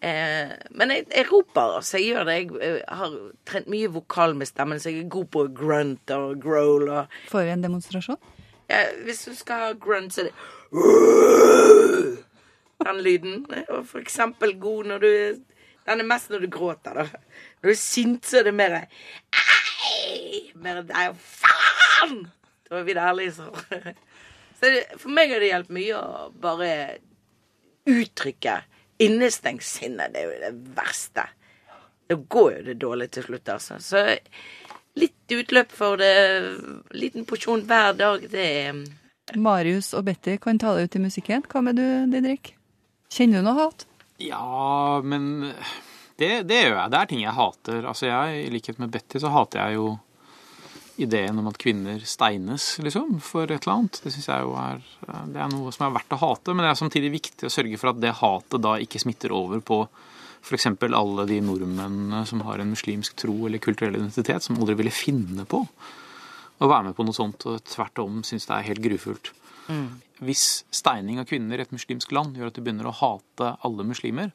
eh, 0.05 0.51
Men 0.77 0.91
jeg, 0.93 1.07
jeg 1.09 1.25
roper, 1.31 1.79
altså. 1.79 1.97
Jeg 1.97 2.11
gjør 2.11 2.27
det. 2.29 2.35
Jeg 2.37 2.51
jeg, 2.61 2.83
har 2.99 3.15
trent 3.49 3.71
mye 3.73 3.89
vokal 3.95 4.37
med 4.37 4.51
stemmen, 4.51 4.83
så 4.83 4.93
jeg 4.93 5.07
er 5.07 5.15
god 5.15 5.31
på 5.33 5.47
grunt 5.57 6.13
og 6.13 6.37
growl 6.45 6.91
og 6.93 7.17
Får 7.31 7.47
vi 7.49 7.55
en 7.55 7.65
demonstrasjon? 7.65 8.21
Ja, 8.71 8.83
hvis 9.07 9.25
du 9.27 9.35
skal 9.35 9.63
ha 9.63 9.73
grunt, 9.79 10.15
så 10.15 10.25
er 10.25 10.31
det 10.31 10.35
Den 12.87 13.03
lyden. 13.03 13.47
Og 13.69 13.87
for 13.89 13.99
eksempel 14.03 14.59
god 14.61 14.85
når 14.93 14.99
du 14.99 15.13
Den 15.87 16.01
er 16.03 16.05
mest 16.07 16.31
når 16.31 16.43
du 16.43 16.51
gråter, 16.51 16.95
da. 16.95 17.05
Når 17.63 17.69
du 17.69 17.71
er 17.71 17.79
sint, 17.79 18.27
så 18.27 18.41
er 18.41 18.49
det 18.49 18.55
mer 18.55 18.81
Mer 20.55 20.83
Nei, 20.83 21.07
faen! 21.15 22.27
Da 22.67 22.81
er 22.81 22.83
vi 22.83 22.95
der, 22.95 23.13
liksom. 23.15 23.55
Så 24.59 24.71
det, 24.73 24.85
for 24.99 25.13
meg 25.13 25.31
har 25.31 25.43
det 25.43 25.53
hjulpet 25.53 25.75
mye 25.77 25.99
å 26.01 26.29
bare 26.43 26.71
uttrykke 27.87 28.57
innestengt 29.05 29.63
sinne. 29.63 30.09
Det 30.11 30.23
er 30.23 30.27
jo 30.27 30.39
det 30.43 30.53
verste. 30.75 31.27
Da 32.09 32.17
går 32.17 32.53
jo 32.57 32.63
det 32.71 32.77
dårlig 32.81 33.11
til 33.15 33.27
slutt, 33.29 33.49
altså. 33.53 33.79
Så 33.79 34.03
litt 34.97 35.37
utløp 35.37 35.75
for 35.75 36.01
det, 36.01 36.13
liten 36.97 37.27
porsjon 37.29 37.67
hver 37.69 37.97
dag, 37.99 38.25
det 38.33 38.47
er 38.47 38.85
Marius 39.35 39.91
og 39.99 40.07
Betty 40.07 40.37
kan 40.39 40.59
ta 40.63 40.77
deg 40.77 40.87
ut 40.87 40.97
i 40.97 41.03
musikken. 41.03 41.45
Hva 41.51 41.63
med 41.65 41.81
du, 41.81 41.87
Didrik? 42.13 42.55
Kjenner 43.11 43.43
du 43.43 43.49
noe 43.49 43.59
hat? 43.59 43.87
Ja, 44.23 45.03
men 45.03 45.53
det, 46.17 46.47
det 46.49 46.61
gjør 46.63 46.77
jeg. 46.79 46.91
Det 46.93 47.01
er 47.01 47.11
ting 47.11 47.23
jeg 47.25 47.37
hater. 47.37 47.81
Altså 47.83 48.09
jeg, 48.09 48.43
I 48.47 48.53
likhet 48.55 48.79
med 48.83 48.93
Betty 48.95 49.21
så 49.23 49.33
hater 49.35 49.65
jeg 49.65 49.81
jo 49.81 49.89
ideen 51.03 51.43
om 51.43 51.49
at 51.51 51.59
kvinner 51.61 52.01
steines, 52.09 52.79
liksom, 52.81 53.19
for 53.21 53.45
et 53.51 53.67
eller 53.67 53.75
annet. 53.75 54.01
Det 54.01 54.15
syns 54.15 54.31
jeg 54.31 54.47
jo 54.47 54.55
er 54.57 54.81
Det 55.29 55.43
er 55.43 55.51
noe 55.53 55.73
som 55.75 55.87
er 55.87 55.97
verdt 55.99 56.17
å 56.17 56.21
hate, 56.23 56.55
men 56.55 56.65
det 56.65 56.71
er 56.71 56.79
samtidig 56.81 57.13
viktig 57.19 57.49
å 57.49 57.53
sørge 57.53 57.81
for 57.81 57.93
at 57.93 58.01
det 58.01 58.15
hatet 58.23 58.65
da 58.65 58.77
ikke 58.81 59.03
smitter 59.03 59.35
over 59.37 59.61
på 59.61 59.83
f.eks. 60.47 60.67
alle 60.95 61.27
de 61.27 61.41
nordmennene 61.43 62.23
som 62.29 62.45
har 62.47 62.63
en 62.63 62.71
muslimsk 62.71 63.17
tro 63.19 63.35
eller 63.49 63.63
kulturell 63.63 63.99
identitet, 63.99 64.45
som 64.45 64.59
aldri 64.61 64.79
ville 64.79 64.95
finne 64.95 65.47
på 65.49 65.65
å 66.57 66.69
være 66.71 66.89
med 66.89 66.97
på 66.97 67.05
noe 67.05 67.17
sånt, 67.17 67.45
og 67.51 67.65
tvert 67.67 68.01
om 68.01 68.23
syns 68.25 68.47
det 68.49 68.55
er 68.55 68.69
helt 68.71 68.85
grufullt. 68.85 69.33
Mm. 69.67 69.89
Hvis 70.25 70.65
steining 70.73 71.19
av 71.21 71.27
kvinner 71.29 71.59
i 71.59 71.67
et 71.67 71.75
muslimsk 71.75 72.15
land 72.15 72.39
gjør 72.39 72.53
at 72.53 72.57
du 72.57 72.63
begynner 72.63 72.89
å 72.89 72.95
hate 72.97 73.57
alle 73.67 73.85
muslimer, 73.85 74.33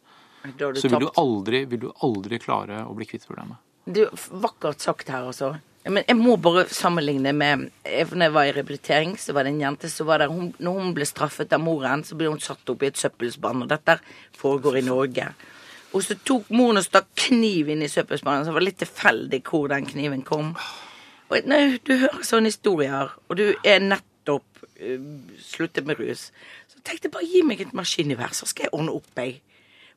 du 0.58 0.68
så 0.76 0.90
vil 0.90 1.06
du, 1.06 1.10
aldri, 1.22 1.66
vil 1.70 1.86
du 1.86 1.92
aldri 2.06 2.40
klare 2.42 2.84
å 2.90 2.96
bli 2.98 3.08
kvitt 3.10 3.28
problemet. 3.30 3.62
Jo 3.90 4.08
vakkert 4.44 4.82
sagt 4.82 5.10
her, 5.14 5.28
altså. 5.30 5.56
Men 5.90 6.06
jeg 6.06 6.18
må 6.20 6.36
bare 6.38 6.68
sammenligne 6.70 7.32
med 7.34 7.64
Når 7.82 8.22
jeg 8.28 8.34
var 8.36 8.46
i 8.46 8.52
rehabilitering, 8.54 9.16
så 9.18 9.34
var 9.34 9.48
det 9.48 9.56
en 9.56 9.64
jente 9.64 9.90
som 9.90 10.06
var 10.10 10.22
der. 10.22 10.30
Hun, 10.30 10.52
når 10.62 10.78
hun 10.78 10.92
ble 10.94 11.08
straffet 11.10 11.54
av 11.58 11.64
moren, 11.64 12.04
så 12.06 12.18
ble 12.18 12.30
hun 12.30 12.42
satt 12.42 12.70
opp 12.70 12.86
i 12.86 12.92
et 12.92 13.02
søppelspann. 13.02 13.64
Og 13.66 13.72
dette 13.72 13.98
foregår 14.38 14.78
i 14.78 14.86
Norge. 14.86 15.32
Og 15.92 16.06
så 16.06 16.16
tok 16.16 16.48
moren 16.56 16.80
og 16.80 16.86
stakk 16.86 17.10
kniv 17.20 17.70
inn 17.72 17.84
i 17.84 17.92
søppelspannet, 17.92 18.46
så 18.46 18.52
det 18.52 18.58
var 18.60 18.66
litt 18.68 18.80
tilfeldig 18.80 19.42
hvor 19.50 19.68
den 19.72 19.88
kniven 19.90 20.24
kom. 20.28 20.54
Og 21.32 21.48
nei, 21.48 21.78
du 21.88 21.98
hører 21.98 22.24
sånne 22.28 22.52
historier, 22.52 23.12
og 23.28 23.40
du 23.40 23.50
er 23.68 23.84
nettopp 23.84 24.64
uh, 24.64 25.06
sluttet 25.44 25.88
med 25.88 26.00
rus, 26.00 26.30
så 26.72 26.80
tenkte 26.84 27.10
jeg 27.10 27.16
bare 27.16 27.28
gi 27.28 27.44
meg 27.48 27.64
et 27.64 27.76
maskingevær, 27.76 28.36
så 28.36 28.48
skal 28.48 28.68
jeg 28.70 28.76
ordne 28.78 28.96
opp, 28.96 29.12
jeg. 29.20 29.42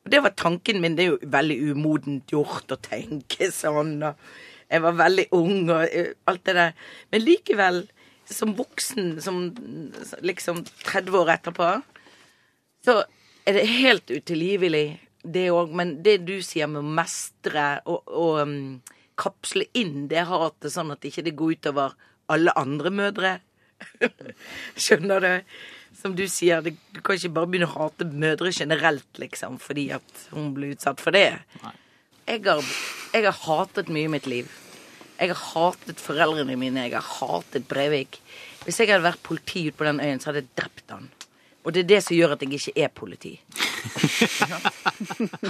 Og 0.05 0.11
det 0.13 0.21
var 0.21 0.35
tanken 0.37 0.81
min. 0.81 0.95
Det 0.97 1.05
er 1.05 1.13
jo 1.15 1.31
veldig 1.33 1.57
umodent 1.71 2.29
gjort 2.31 2.75
å 2.75 2.81
tenke 2.81 3.49
sånn. 3.63 3.97
og 4.05 4.69
Jeg 4.69 4.83
var 4.85 4.99
veldig 5.01 5.27
ung 5.37 5.71
og 5.73 5.83
eh, 5.89 6.13
alt 6.29 6.45
det 6.45 6.57
der. 6.59 6.75
Men 7.11 7.25
likevel, 7.25 7.81
som 8.29 8.53
voksen, 8.57 9.15
som 9.21 9.49
liksom 10.25 10.63
30 10.85 11.17
år 11.21 11.33
etterpå, 11.35 11.71
så 12.85 13.01
er 13.45 13.57
det 13.57 13.65
helt 13.69 14.09
utilgivelig, 14.13 14.87
det 15.25 15.47
òg. 15.53 15.73
Men 15.75 15.97
det 16.05 16.19
du 16.27 16.37
sier 16.45 16.69
med 16.71 16.83
å 16.83 16.95
mestre 17.01 17.67
og, 17.89 18.05
og 18.09 18.41
um, 18.45 18.57
kapsle 19.19 19.67
inn 19.77 20.07
det 20.11 20.25
hatet, 20.29 20.71
sånn 20.73 20.93
at 20.95 21.05
ikke 21.07 21.25
det 21.25 21.35
går 21.39 21.57
utover 21.57 21.95
alle 22.31 22.53
andre 22.57 22.89
mødre 22.89 23.31
Skjønner 24.83 25.23
du? 25.23 25.31
Som 25.95 26.15
du 26.17 26.25
sier, 26.31 26.61
det, 26.63 26.75
du 26.93 27.01
kan 27.03 27.17
ikke 27.17 27.33
bare 27.37 27.49
begynne 27.49 27.69
å 27.69 27.75
hate 27.75 28.07
mødre 28.07 28.51
generelt, 28.55 29.07
liksom, 29.21 29.57
fordi 29.63 29.87
at 29.95 30.27
hun 30.35 30.51
ble 30.55 30.73
utsatt 30.75 31.01
for 31.03 31.15
det. 31.15 31.39
Jeg 32.25 32.41
har, 32.45 32.61
jeg 33.13 33.25
har 33.27 33.41
hatet 33.45 33.91
mye 33.93 34.09
i 34.09 34.11
mitt 34.11 34.27
liv. 34.29 34.51
Jeg 35.15 35.31
har 35.31 35.41
hatet 35.53 36.01
foreldrene 36.03 36.57
mine. 36.59 36.87
Jeg 36.87 36.97
har 36.97 37.07
hatet 37.21 37.67
Breivik. 37.69 38.19
Hvis 38.65 38.81
jeg 38.81 38.91
hadde 38.91 39.05
vært 39.05 39.23
politi 39.23 39.67
ute 39.69 39.79
på 39.79 39.87
den 39.87 40.01
øyen, 40.03 40.19
så 40.19 40.31
hadde 40.31 40.43
jeg 40.43 40.55
drept 40.59 40.91
han. 40.91 41.07
Og 41.63 41.73
det 41.73 41.85
er 41.85 41.91
det 41.95 42.01
som 42.03 42.17
gjør 42.17 42.35
at 42.35 42.43
jeg 42.43 42.59
ikke 42.59 42.75
er 42.83 42.91
politi. 42.93 43.33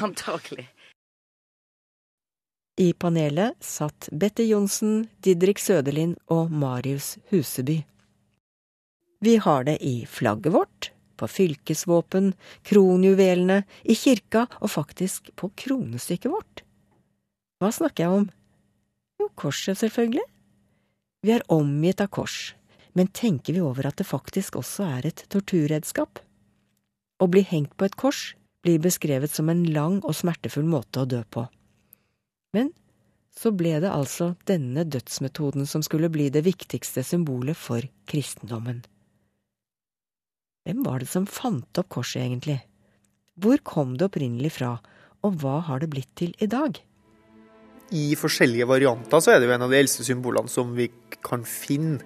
Antakelig. 0.01 0.67
I 2.77 2.93
panelet 2.93 3.55
satt 3.63 4.09
Betty 4.11 4.49
Johnsen, 4.49 5.05
Didrik 5.23 5.61
Søderlind 5.63 6.17
og 6.27 6.51
Marius 6.51 7.15
Huseby. 7.31 7.77
Vi 9.23 9.37
har 9.37 9.63
det 9.63 9.77
i 9.79 10.03
flagget 10.05 10.53
vårt, 10.53 10.91
på 11.15 11.27
fylkesvåpen, 11.31 12.33
kronjuvelene, 12.67 13.61
i 13.83 13.95
kirka 13.95 14.43
og 14.59 14.73
faktisk 14.75 15.31
på 15.39 15.49
kronestykket 15.55 16.31
vårt. 16.31 16.65
Hva 17.63 17.71
snakker 17.71 18.03
jeg 18.03 18.19
om? 18.19 18.27
Jo, 19.23 19.29
korset, 19.39 19.79
selvfølgelig. 19.79 20.27
Vi 21.23 21.31
er 21.31 21.47
omgitt 21.47 22.03
av 22.03 22.11
kors, 22.11 22.53
men 22.93 23.07
tenker 23.07 23.55
vi 23.55 23.63
over 23.63 23.87
at 23.87 23.97
det 23.97 24.05
faktisk 24.09 24.59
også 24.59 24.83
er 24.97 25.07
et 25.07 25.23
torturredskap? 25.31 26.19
Å 27.19 27.27
bli 27.31 27.45
hengt 27.47 27.75
på 27.79 27.87
et 27.87 27.95
kors 27.99 28.33
blir 28.65 28.81
beskrevet 28.83 29.31
som 29.31 29.49
en 29.51 29.63
lang 29.71 30.01
og 30.03 30.15
smertefull 30.17 30.65
måte 30.67 31.03
å 31.03 31.07
dø 31.07 31.21
på. 31.31 31.45
Men 32.55 32.71
så 33.35 33.51
ble 33.55 33.75
det 33.83 33.91
altså 33.91 34.33
denne 34.47 34.85
dødsmetoden 34.87 35.67
som 35.67 35.83
skulle 35.83 36.09
bli 36.11 36.29
det 36.31 36.45
viktigste 36.47 37.03
symbolet 37.03 37.57
for 37.59 37.83
kristendommen. 38.09 38.83
Hvem 40.65 40.81
var 40.87 41.03
det 41.03 41.11
som 41.11 41.27
fant 41.29 41.77
opp 41.77 41.91
korset, 41.93 42.23
egentlig? 42.23 42.57
Hvor 43.37 43.59
kom 43.67 43.97
det 43.99 44.07
opprinnelig 44.07 44.55
fra, 44.55 44.77
og 45.21 45.37
hva 45.43 45.59
har 45.67 45.83
det 45.83 45.91
blitt 45.91 46.09
til 46.17 46.31
i 46.41 46.47
dag? 46.49 46.79
I 47.93 48.15
forskjellige 48.17 48.65
varianter 48.65 49.21
så 49.21 49.35
er 49.35 49.39
det 49.39 49.49
jo 49.49 49.55
en 49.55 49.65
av 49.67 49.73
de 49.73 49.77
eldste 49.77 50.05
symbolene 50.07 50.49
som 50.49 50.71
vi 50.77 50.87
kan 51.25 51.45
finne. 51.45 51.99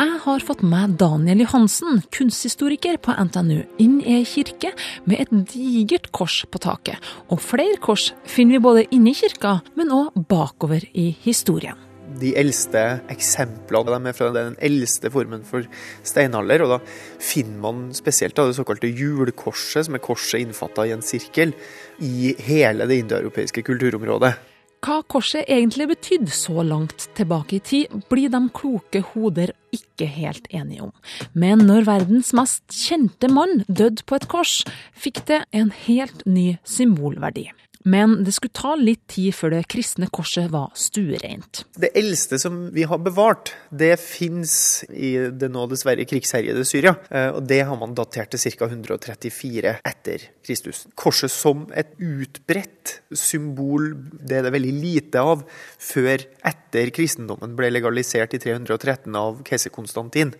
Jeg 0.00 0.16
har 0.22 0.40
fått 0.40 0.62
med 0.64 0.94
Daniel 0.96 1.42
Johansen, 1.42 1.98
kunsthistoriker 2.16 2.96
på 3.04 3.12
NTNU, 3.20 3.58
inn 3.84 3.98
i 4.00 4.14
ei 4.14 4.22
kirke 4.24 4.70
med 5.04 5.20
et 5.20 5.34
digert 5.50 6.06
kors 6.16 6.38
på 6.48 6.56
taket. 6.64 6.96
Og 7.28 7.42
flere 7.44 7.76
kors 7.84 8.06
finner 8.24 8.56
vi 8.56 8.62
både 8.64 8.86
inne 8.96 9.12
i 9.12 9.18
kirka, 9.18 9.58
men 9.76 9.92
òg 9.92 10.16
bakover 10.30 10.86
i 10.96 11.10
historien. 11.26 11.76
De 12.16 12.32
eldste 12.32 12.80
eksemplene 13.12 13.92
de 13.92 14.08
er 14.08 14.16
fra 14.16 14.30
den 14.32 14.56
eldste 14.56 15.12
formen 15.12 15.44
for 15.44 15.68
steinalder. 16.00 16.64
og 16.64 16.78
Da 16.78 16.80
finner 17.20 17.60
man 17.60 17.90
spesielt 17.92 18.40
det 18.40 18.56
såkalte 18.56 18.88
hjulkorset, 18.88 19.84
som 19.84 20.00
er 20.00 20.06
korset 20.08 20.40
innfatta 20.40 20.88
i 20.88 20.96
en 20.96 21.04
sirkel, 21.04 21.52
i 22.00 22.32
hele 22.48 22.88
det 22.88 23.02
indoeuropeiske 23.04 23.68
kulturområdet. 23.68 24.32
Hva 24.80 25.02
korset 25.12 25.44
egentlig 25.44 25.90
betydde 25.90 26.32
så 26.32 26.62
langt 26.64 27.10
tilbake 27.18 27.58
i 27.58 27.60
tid, 27.60 27.96
blir 28.08 28.32
de 28.32 28.40
kloke 28.56 29.02
hoder 29.12 29.52
ikke 29.76 30.08
helt 30.08 30.48
enige 30.48 30.86
om. 30.86 30.92
Men 31.36 31.66
når 31.68 31.84
verdens 31.88 32.32
mest 32.36 32.64
kjente 32.72 33.28
mann 33.28 33.60
døde 33.68 34.06
på 34.08 34.16
et 34.16 34.28
kors, 34.32 34.62
fikk 34.96 35.20
det 35.28 35.42
en 35.52 35.68
helt 35.84 36.24
ny 36.24 36.54
symbolverdi. 36.64 37.50
Men 37.88 38.18
det 38.24 38.34
skulle 38.36 38.52
ta 38.52 38.74
litt 38.76 39.06
tid 39.08 39.32
før 39.32 39.54
det 39.54 39.62
kristne 39.72 40.10
korset 40.12 40.50
var 40.52 40.68
stuereint. 40.76 41.62
Det 41.80 41.92
eldste 41.96 42.36
som 42.40 42.58
vi 42.74 42.84
har 42.88 43.00
bevart, 43.00 43.54
det 43.72 43.94
fins 44.02 44.84
i 44.92 45.14
det 45.32 45.48
nå 45.52 45.64
dessverre 45.70 46.04
krigsherjede 46.08 46.66
Syria. 46.68 46.92
Eh, 47.08 47.30
og 47.38 47.46
det 47.48 47.62
har 47.64 47.80
man 47.80 47.96
datert 47.96 48.34
til 48.34 48.52
ca. 48.52 48.68
134 48.68 49.74
etter 49.86 50.28
Kristus. 50.44 50.84
Korset 50.98 51.32
som 51.32 51.64
et 51.72 51.94
utbredt 51.96 52.98
symbol, 53.16 53.94
det 54.12 54.40
er 54.40 54.46
det 54.46 54.54
veldig 54.58 54.76
lite 54.76 55.24
av 55.24 55.46
før 55.80 56.26
etter 56.52 56.92
kristendommen 56.94 57.56
ble 57.56 57.72
legalisert 57.72 58.36
i 58.36 58.42
313 58.42 59.16
av 59.16 59.40
keiser 59.46 59.72
Konstantin. 59.72 60.34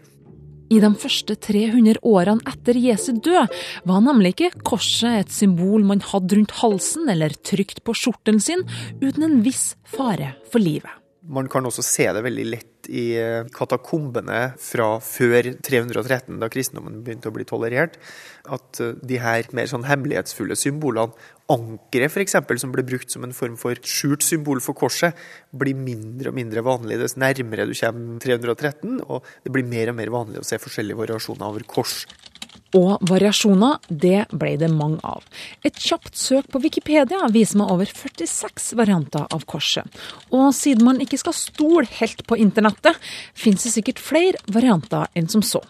I 0.70 0.78
de 0.78 0.90
første 1.02 1.34
300 1.34 1.98
årene 2.06 2.46
etter 2.46 2.78
Jesu 2.78 3.10
død 3.18 3.50
var 3.90 4.02
nemlig 4.06 4.36
ikke 4.36 4.62
korset 4.66 5.24
et 5.24 5.34
symbol 5.34 5.82
man 5.86 6.02
hadde 6.12 6.38
rundt 6.38 6.54
halsen 6.60 7.10
eller 7.10 7.34
trygt 7.46 7.82
på 7.82 7.94
skjorten 7.98 8.38
sin, 8.42 8.62
uten 9.02 9.26
en 9.26 9.40
viss 9.42 9.74
fare 9.90 10.36
for 10.52 10.62
livet. 10.62 10.92
Man 11.26 11.50
kan 11.50 11.66
også 11.66 11.82
se 11.84 12.06
det 12.14 12.22
veldig 12.24 12.46
lett 12.54 12.69
i 12.88 13.04
eh, 13.20 13.48
katakombene 13.54 14.54
fra 14.60 14.94
før 15.04 15.50
313, 15.60 16.38
da 16.40 16.48
kristendommen 16.52 17.02
begynte 17.04 17.28
å 17.28 17.34
bli 17.34 17.46
tolerert. 17.48 17.98
At 18.48 18.80
eh, 18.80 18.96
de 19.02 19.20
her 19.20 19.50
mer 19.56 19.68
sånn 19.70 19.84
hemmelighetsfulle 19.88 20.56
symbolene, 20.58 21.12
ankeret 21.50 22.14
f.eks., 22.14 22.38
som 22.62 22.72
ble 22.72 22.86
brukt 22.86 23.10
som 23.10 23.26
en 23.26 23.34
form 23.36 23.56
for 23.60 23.78
skjult 23.82 24.24
symbol 24.24 24.62
for 24.64 24.78
korset, 24.78 25.18
blir 25.50 25.76
mindre 25.76 26.30
og 26.30 26.38
mindre 26.38 26.64
vanlig 26.64 27.00
dess 27.02 27.18
nærmere 27.18 27.66
du 27.68 27.74
kommer 27.74 28.20
313, 28.22 29.00
og 29.04 29.26
det 29.44 29.54
blir 29.54 29.66
mer 29.66 29.92
og 29.92 29.98
mer 29.98 30.14
vanlig 30.14 30.40
å 30.40 30.46
se 30.46 30.60
forskjellige 30.62 31.02
variasjoner 31.02 31.50
over 31.50 31.66
kors. 31.68 32.04
Og 32.76 33.02
variasjoner, 33.10 33.80
det 33.88 34.28
ble 34.30 34.52
det 34.60 34.70
mange 34.70 35.00
av. 35.06 35.24
Et 35.66 35.74
kjapt 35.74 36.14
søk 36.18 36.46
på 36.52 36.60
Wikipedia 36.62 37.26
viser 37.34 37.58
meg 37.58 37.72
over 37.74 37.90
46 37.90 38.70
varianter 38.78 39.26
av 39.26 39.44
korset. 39.50 39.86
Og 40.30 40.52
siden 40.54 40.86
man 40.86 41.02
ikke 41.02 41.18
skal 41.18 41.36
stole 41.36 41.88
helt 41.98 42.22
på 42.28 42.38
internettet, 42.38 42.94
finnes 43.34 43.66
det 43.66 43.74
sikkert 43.74 44.02
flere 44.02 44.40
varianter 44.46 45.10
enn 45.18 45.30
som 45.30 45.42
så. 45.42 45.62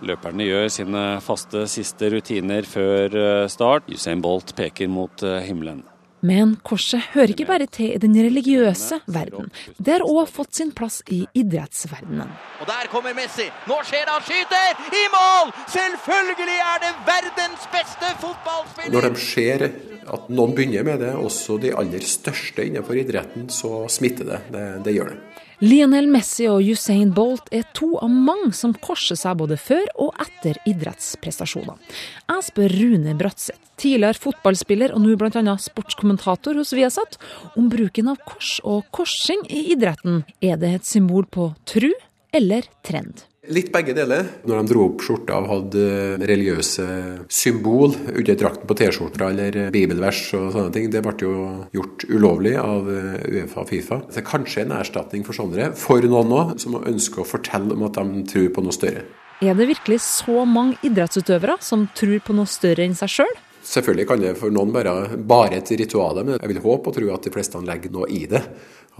Løperne 0.00 0.46
gjør 0.46 0.68
sine 0.72 1.04
faste 1.24 1.66
siste 1.68 2.08
rutiner 2.12 2.64
før 2.64 3.16
eh, 3.20 3.48
start. 3.52 3.88
Usain 3.92 4.22
Bolt 4.24 4.54
peker 4.56 4.88
mot 4.88 5.24
eh, 5.24 5.42
himmelen. 5.44 5.82
Men 6.26 6.56
korset 6.66 7.12
hører 7.14 7.32
ikke 7.34 7.48
bare 7.48 7.66
til 7.70 7.94
i 7.94 8.00
den 8.02 8.16
religiøse 8.16 9.00
verden. 9.10 9.48
Det 9.78 9.96
har 9.96 10.04
òg 10.04 10.28
fått 10.28 10.58
sin 10.58 10.72
plass 10.76 11.00
i 11.08 11.22
idrettsverdenen. 11.34 12.28
Og 12.60 12.68
der 12.68 12.90
kommer 12.92 13.16
Messi. 13.16 13.48
Nå 13.70 13.80
skjer 13.88 14.04
det, 14.04 14.16
han 14.16 14.26
skyter! 14.28 14.82
I 15.00 15.04
mål! 15.14 15.54
Selvfølgelig 15.72 16.58
er 16.66 16.82
det 16.84 16.92
verdens 17.08 17.68
beste 17.72 18.12
fotballspiller! 18.20 18.96
Når 18.96 19.08
de 19.08 19.24
ser 19.24 19.66
at 20.10 20.30
noen 20.32 20.56
begynner 20.56 20.84
med 20.86 21.04
det, 21.04 21.14
også 21.16 21.56
de 21.62 21.72
aller 21.76 22.04
største 22.04 22.66
innenfor 22.66 23.00
idretten, 23.00 23.48
så 23.52 23.86
smitter 23.92 24.28
det. 24.34 24.42
Det, 24.52 24.66
det 24.86 24.96
gjør 24.98 25.14
det. 25.14 25.20
Lionel 25.60 26.06
Messi 26.08 26.46
og 26.48 26.64
Usain 26.64 27.10
Bolt 27.12 27.50
er 27.52 27.66
to 27.76 27.90
av 28.00 28.08
mange 28.08 28.54
som 28.56 28.72
korser 28.80 29.18
seg 29.20 29.36
både 29.42 29.58
før 29.60 29.84
og 30.00 30.16
etter 30.24 30.56
idrettsprestasjoner. 30.64 31.76
Jeg 32.32 32.46
spør 32.46 32.74
Rune 32.80 33.12
Bratseth, 33.20 33.60
tidligere 33.80 34.16
fotballspiller 34.22 34.94
og 34.96 35.04
nå 35.04 35.18
bl.a. 35.20 35.56
sportskommentator 36.10 36.54
hos 36.54 36.72
Viasat, 36.72 37.18
om 37.56 37.68
bruken 37.68 38.08
av 38.08 38.18
kors 38.26 38.60
og 38.64 38.84
korsing 38.90 39.46
i 39.48 39.72
idretten. 39.72 40.24
Er 40.40 40.56
det 40.56 40.74
et 40.74 40.84
symbol 40.84 41.26
på 41.26 41.54
tru 41.64 41.92
eller 42.32 42.62
trend? 42.82 43.26
Litt 43.50 43.72
begge 43.72 43.94
deler. 43.96 44.26
Når 44.44 44.60
de 44.60 44.68
dro 44.68 44.82
opp 44.84 45.00
skjorta 45.02 45.38
og 45.40 45.48
hadde 45.48 46.26
religiøse 46.28 46.84
symbol 47.32 47.94
under 48.12 48.36
drakten 48.36 48.68
på 48.68 48.76
T-skjorta 48.76 49.30
eller 49.30 49.70
bibelvers 49.72 50.20
og 50.36 50.52
sånne 50.52 50.72
ting, 50.74 50.90
det 50.92 51.02
ble 51.02 51.14
jo 51.24 51.32
gjort 51.72 52.04
ulovlig 52.10 52.54
av 52.60 52.86
Uefa 52.86 53.64
og 53.64 53.70
Fifa. 53.70 54.02
Det 54.10 54.20
er 54.20 54.28
kanskje 54.28 54.66
en 54.66 54.76
erstatning 54.76 55.24
for 55.24 55.34
sånne 55.34 55.72
for 55.74 56.04
noen 56.04 56.36
òg, 56.36 56.54
som 56.60 56.76
ønsker 56.78 57.24
å 57.24 57.30
fortelle 57.32 57.74
om 57.74 57.88
at 57.88 57.96
de 57.96 58.26
tror 58.28 58.52
på 58.54 58.66
noe 58.66 58.76
større. 58.76 59.06
Er 59.40 59.56
det 59.56 59.70
virkelig 59.70 60.02
så 60.04 60.44
mange 60.44 60.76
idrettsutøvere 60.84 61.56
som 61.64 61.88
tror 61.96 62.20
på 62.20 62.36
noe 62.36 62.50
større 62.50 62.84
enn 62.84 62.98
seg 62.98 63.22
sjøl? 63.22 63.38
Selvfølgelig 63.70 64.06
kan 64.10 64.22
det 64.22 64.34
for 64.40 64.50
noen 64.50 64.72
være 64.74 65.16
bare 65.30 65.60
et 65.60 65.70
ritual, 65.78 66.24
men 66.24 66.40
jeg 66.40 66.50
vil 66.50 66.62
håpe 66.64 66.90
og 66.90 66.96
tro 66.96 67.10
at 67.14 67.26
de 67.26 67.32
fleste 67.34 67.60
legger 67.62 67.92
noe 67.94 68.08
i 68.10 68.24
det 68.30 68.42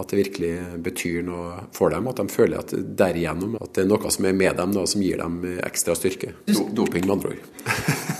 at 0.01 0.09
det 0.09 0.17
virkelig 0.17 0.51
betyr 0.83 1.21
noe 1.27 1.65
for 1.75 1.93
dem. 1.93 2.07
At 2.09 2.21
de 2.21 2.27
føler 2.31 2.61
at 2.61 2.73
derigjennom 2.73 3.57
at 3.61 3.73
det 3.75 3.83
er 3.83 3.89
noe 3.91 4.13
som 4.13 4.27
er 4.27 4.37
med 4.37 4.57
dem 4.59 4.73
noe 4.75 4.89
som 4.89 5.03
gir 5.03 5.21
dem 5.21 5.41
ekstra 5.67 5.95
styrke. 5.97 6.33
Do 6.47 6.65
doping, 6.81 7.05
med 7.05 7.17
andre 7.17 7.35
ord. 7.35 7.43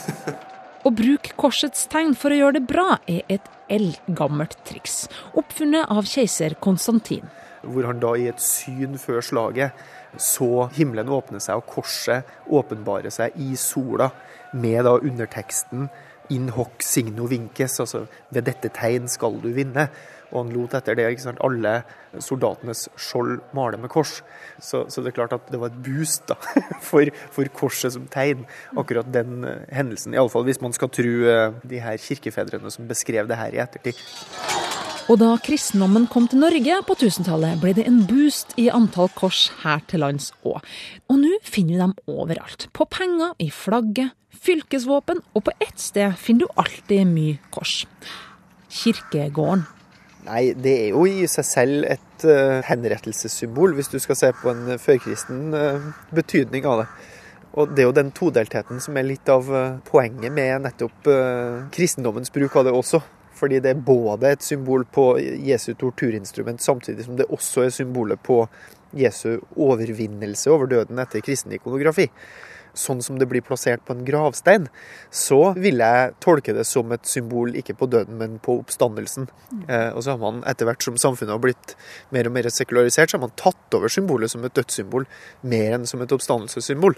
Å 0.87 0.89
bruke 0.97 1.35
korsets 1.37 1.85
tegn 1.91 2.15
for 2.17 2.33
å 2.33 2.37
gjøre 2.39 2.57
det 2.57 2.65
bra 2.69 2.95
er 3.09 3.21
et 3.29 3.49
eldgammelt 3.71 4.57
triks, 4.65 5.05
oppfunnet 5.37 5.91
av 5.93 6.07
keiser 6.09 6.55
Konstantin. 6.63 7.27
Hvor 7.61 7.85
han 7.85 8.01
da 8.01 8.15
i 8.17 8.25
et 8.31 8.41
syn 8.41 8.97
før 8.97 9.21
slaget 9.21 9.83
så 10.17 10.65
himmelen 10.73 11.11
åpne 11.13 11.39
seg 11.39 11.61
og 11.61 11.69
korset 11.69 12.49
åpenbare 12.49 13.13
seg 13.13 13.37
i 13.39 13.53
sola, 13.61 14.09
med 14.57 14.81
da 14.83 14.97
underteksten 14.97 15.85
in 16.33 16.49
hoc 16.55 16.81
signo 16.85 17.27
vinces, 17.29 17.79
altså 17.83 18.05
ved 18.31 18.47
dette 18.47 18.71
tegn 18.75 19.09
skal 19.11 19.39
du 19.43 19.51
vinne. 19.55 19.89
Og 20.31 20.45
han 20.45 20.53
lot 20.55 20.75
etter 20.77 20.95
det 20.95 21.09
ikke 21.11 21.25
sant, 21.25 21.41
alle 21.43 21.81
soldatenes 22.23 22.85
skjold 22.99 23.41
male 23.55 23.79
med 23.81 23.91
kors. 23.91 24.21
Så, 24.63 24.85
så, 24.87 25.03
det 25.03 25.11
er 25.11 25.17
klart 25.19 25.35
at 25.35 25.51
det 25.51 25.59
var 25.59 25.73
et 25.73 25.81
boost 25.83 26.23
da, 26.31 26.37
for, 26.89 27.11
for 27.35 27.51
korset 27.55 27.97
som 27.97 28.07
tegn, 28.11 28.45
akkurat 28.79 29.11
den 29.11 29.43
uh, 29.43 29.57
hendelsen. 29.75 30.15
Iallfall 30.15 30.47
hvis 30.47 30.61
man 30.63 30.75
skal 30.75 30.91
tro 30.93 31.11
uh, 31.27 31.59
de 31.67 31.83
her 31.83 31.99
kirkefedrene 31.99 32.71
som 32.71 32.87
beskrev 32.87 33.27
det 33.31 33.39
her 33.39 33.57
i 33.57 33.63
ettertid. 33.65 33.99
Og 35.11 35.17
da 35.19 35.33
kristendommen 35.43 36.05
kom 36.07 36.29
til 36.31 36.39
Norge 36.39 36.77
på 36.87 36.95
1000-tallet, 36.95 37.59
ble 37.59 37.73
det 37.75 37.83
en 37.89 38.03
boost 38.07 38.53
i 38.61 38.69
antall 38.71 39.09
kors 39.17 39.49
her 39.65 39.81
til 39.91 40.05
lands 40.05 40.29
òg. 40.47 40.61
Og 41.11 41.19
nå 41.19 41.41
finner 41.43 41.73
vi 41.73 41.81
dem 41.81 41.95
overalt. 42.07 42.69
På 42.71 42.87
penger, 42.87 43.33
i 43.43 43.49
flagget, 43.51 44.13
fylkesvåpen, 44.31 45.21
og 45.35 45.45
på 45.45 45.53
ett 45.59 45.79
sted 45.79 46.15
finner 46.19 46.47
du 46.47 46.59
alltid 46.61 47.07
mye 47.09 47.37
kors. 47.53 47.83
Kirkegården. 48.71 49.65
Nei, 50.27 50.51
det 50.53 50.73
er 50.83 50.91
jo 50.93 51.07
i 51.09 51.25
seg 51.29 51.47
selv 51.47 51.87
et 51.89 52.25
uh, 52.29 52.59
henrettelsessymbol, 52.67 53.73
hvis 53.77 53.89
du 53.89 53.97
skal 54.01 54.19
se 54.19 54.29
på 54.37 54.51
en 54.51 54.77
førkristen 54.81 55.55
uh, 55.55 55.87
betydning 56.13 56.67
av 56.69 56.83
det. 56.83 56.91
Og 57.57 57.73
det 57.73 57.83
er 57.83 57.89
jo 57.89 57.95
den 57.97 58.13
todeltheten 58.15 58.79
som 58.83 58.99
er 58.99 59.07
litt 59.09 59.31
av 59.33 59.49
uh, 59.49 59.79
poenget 59.89 60.31
med 60.31 60.67
nettopp 60.67 61.09
kristendommens 61.73 62.31
bruk 62.31 62.55
av 62.55 62.69
det 62.69 62.75
også. 62.77 63.01
Fordi 63.41 63.57
det 63.63 63.73
er 63.73 63.81
både 63.81 64.35
et 64.35 64.45
symbol 64.45 64.85
på 64.85 65.15
Jesu 65.19 65.73
torturinstrument, 65.73 66.61
samtidig 66.61 67.07
som 67.07 67.17
det 67.17 67.25
også 67.33 67.65
er 67.65 67.73
symbolet 67.73 68.21
på 68.21 68.43
Jesu 68.93 69.41
overvinnelse 69.55 70.51
over 70.53 70.69
døden 70.69 71.01
etter 71.01 71.23
kristen 71.25 71.55
ikonografi 71.55 72.05
sånn 72.77 73.01
som 73.03 73.19
det 73.19 73.27
blir 73.29 73.43
plassert 73.45 73.83
på 73.85 73.95
en 73.95 74.03
gravstein, 74.07 74.67
så 75.11 75.53
vil 75.59 75.81
jeg 75.83 76.15
tolke 76.23 76.55
det 76.55 76.65
som 76.69 76.91
et 76.95 77.07
symbol 77.07 77.55
ikke 77.59 77.75
på 77.79 77.89
døden, 77.91 78.17
men 78.19 78.37
på 78.43 78.59
oppstandelsen. 78.61 79.29
Eh, 79.67 79.89
og 79.91 80.03
så 80.03 80.15
har 80.15 80.21
man 80.21 80.43
etter 80.49 80.69
hvert 80.69 80.83
som 80.85 80.99
samfunnet 80.99 81.35
har 81.35 81.43
blitt 81.43 81.75
mer 82.15 82.29
og 82.29 82.35
mer 82.35 82.49
sekularisert, 82.51 83.11
så 83.11 83.19
har 83.19 83.25
man 83.27 83.35
tatt 83.39 83.77
over 83.77 83.91
symbolet 83.91 84.33
som 84.33 84.45
et 84.47 84.55
dødssymbol 84.57 85.07
mer 85.41 85.77
enn 85.77 85.87
som 85.89 86.03
et 86.03 86.15
oppstandelsessymbol. 86.15 86.97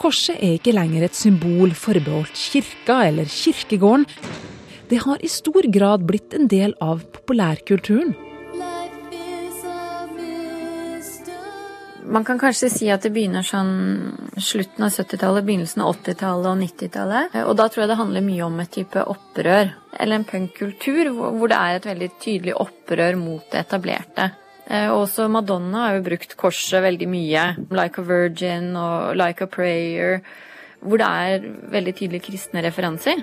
Korset 0.00 0.38
er 0.40 0.56
ikke 0.56 0.72
lenger 0.72 1.04
et 1.04 1.16
symbol 1.16 1.74
forbeholdt 1.76 2.32
kirka 2.32 3.02
eller 3.10 3.28
kirkegården. 3.28 4.06
Det 4.88 5.02
har 5.04 5.20
i 5.22 5.28
stor 5.30 5.66
grad 5.70 6.06
blitt 6.08 6.32
en 6.34 6.48
del 6.50 6.72
av 6.80 7.04
populærkulturen. 7.14 8.16
Man 12.10 12.24
kan 12.26 12.40
kanskje 12.42 12.68
si 12.72 12.88
at 12.90 13.04
det 13.06 13.12
begynner 13.14 13.44
sånn 13.46 13.70
slutten 14.42 14.82
av 14.82 14.90
70-tallet, 14.90 15.44
begynnelsen 15.46 15.84
av 15.84 15.92
80-tallet 15.94 16.48
og 16.50 16.56
90-tallet. 16.64 17.36
Og 17.46 17.54
da 17.58 17.68
tror 17.70 17.84
jeg 17.84 17.90
det 17.92 17.98
handler 18.00 18.24
mye 18.26 18.48
om 18.48 18.56
et 18.64 18.72
type 18.74 19.04
opprør, 19.12 19.70
eller 19.94 20.18
en 20.18 20.26
punkkultur, 20.26 21.12
hvor 21.14 21.52
det 21.52 21.60
er 21.60 21.78
et 21.78 21.86
veldig 21.86 22.08
tydelig 22.18 22.56
opprør 22.58 23.18
mot 23.20 23.44
det 23.52 23.62
etablerte. 23.62 24.26
Eh, 24.66 24.90
også 24.90 25.28
Madonna 25.30 25.86
har 25.86 26.00
jo 26.00 26.06
brukt 26.10 26.34
korset 26.38 26.82
veldig 26.82 27.10
mye. 27.10 27.46
Like 27.70 28.02
a 28.02 28.06
Virgin 28.06 28.72
og 28.78 29.14
Like 29.18 29.46
a 29.46 29.50
Prayer, 29.50 30.18
hvor 30.82 30.98
det 30.98 31.06
er 31.06 31.46
veldig 31.78 31.94
tydelige 31.94 32.26
kristne 32.26 32.66
referanser. 32.66 33.22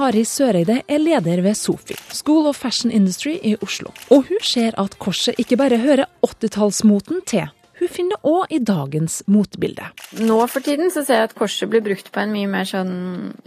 Kari 0.00 0.22
Søreide 0.24 0.78
er 0.88 1.00
leder 1.02 1.42
ved 1.44 1.58
SOFI, 1.58 1.92
School 2.16 2.46
of 2.48 2.56
Fashion 2.56 2.88
Industry 2.88 3.34
i 3.44 3.50
Oslo. 3.60 3.90
Og 4.08 4.30
hun 4.30 4.38
ser 4.40 4.72
at 4.80 4.94
korset 4.96 5.36
ikke 5.42 5.58
bare 5.60 5.76
hører 5.82 6.08
80-tallsmoten 6.24 7.20
til. 7.28 7.50
Hun 7.80 7.90
finner 7.92 8.16
det 8.16 8.30
òg 8.30 8.54
i 8.56 8.60
dagens 8.64 9.18
motebilde. 9.28 9.90
Nå 10.24 10.38
for 10.52 10.64
tiden 10.64 10.88
så 10.92 11.02
ser 11.04 11.20
jeg 11.20 11.28
at 11.28 11.36
korset 11.36 11.68
blir 11.68 11.84
brukt 11.84 12.08
på 12.12 12.22
en 12.22 12.32
mye 12.32 12.48
mer 12.48 12.68
sånn 12.68 12.94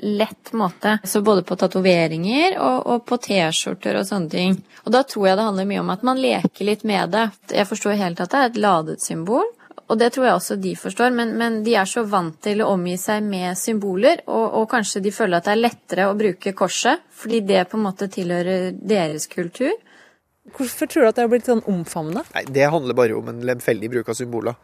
lett 0.06 0.54
måte. 0.58 1.00
Så 1.10 1.24
både 1.26 1.42
på 1.46 1.58
tatoveringer 1.58 2.60
og, 2.60 2.78
og, 2.86 3.04
på 3.10 3.18
T-skjorter 3.26 3.98
og 3.98 4.06
sånne 4.10 4.30
ting. 4.30 4.60
Og 4.86 4.94
da 4.94 5.02
tror 5.10 5.32
jeg 5.32 5.40
det 5.40 5.50
handler 5.50 5.70
mye 5.74 5.82
om 5.82 5.92
at 5.94 6.06
man 6.06 6.22
leker 6.22 6.70
litt 6.70 6.86
med 6.86 7.14
det. 7.18 7.28
Jeg 7.50 7.70
forstår 7.70 7.98
helt 7.98 8.22
at 8.22 8.34
det 8.34 8.44
er 8.44 8.54
et 8.54 8.62
ladet 8.62 9.02
symbol. 9.02 9.50
Og 9.94 10.00
det 10.02 10.10
tror 10.16 10.26
jeg 10.26 10.34
også 10.40 10.56
de 10.58 10.72
forstår, 10.74 11.12
men, 11.14 11.36
men, 11.38 11.60
de 11.62 11.76
er 11.78 11.86
så 11.86 12.02
vant 12.10 12.34
til 12.42 12.64
å 12.66 12.72
omgi 12.74 12.96
seg 12.98 13.22
med 13.28 13.54
symboler, 13.60 14.24
og, 14.26 14.46
og, 14.58 14.64
kanskje 14.72 15.04
de 15.06 15.12
føler 15.14 15.38
at 15.38 15.46
det 15.46 15.54
er 15.54 15.60
lettere 15.60 16.08
å 16.10 16.16
bruke 16.18 16.54
korset, 16.58 17.04
fordi 17.14 17.44
det 17.46 17.68
på 17.70 17.78
en 17.78 17.86
måte 17.86 18.08
tilhører 18.10 18.72
deres 18.74 19.30
kultur. 19.30 19.70
Hvorfor 20.58 20.90
tror 20.90 21.06
du 21.06 21.10
at 21.12 21.20
det 21.20 21.28
har 21.28 21.30
blitt 21.30 21.52
sånn 21.52 21.62
omfavnende? 21.70 22.26
Nei, 22.34 22.44
Det 22.50 22.72
handler 22.74 22.98
bare 22.98 23.20
om 23.20 23.30
en 23.30 23.46
lemfeldig 23.46 23.92
bruk 23.94 24.10
av 24.10 24.18
symboler. 24.18 24.58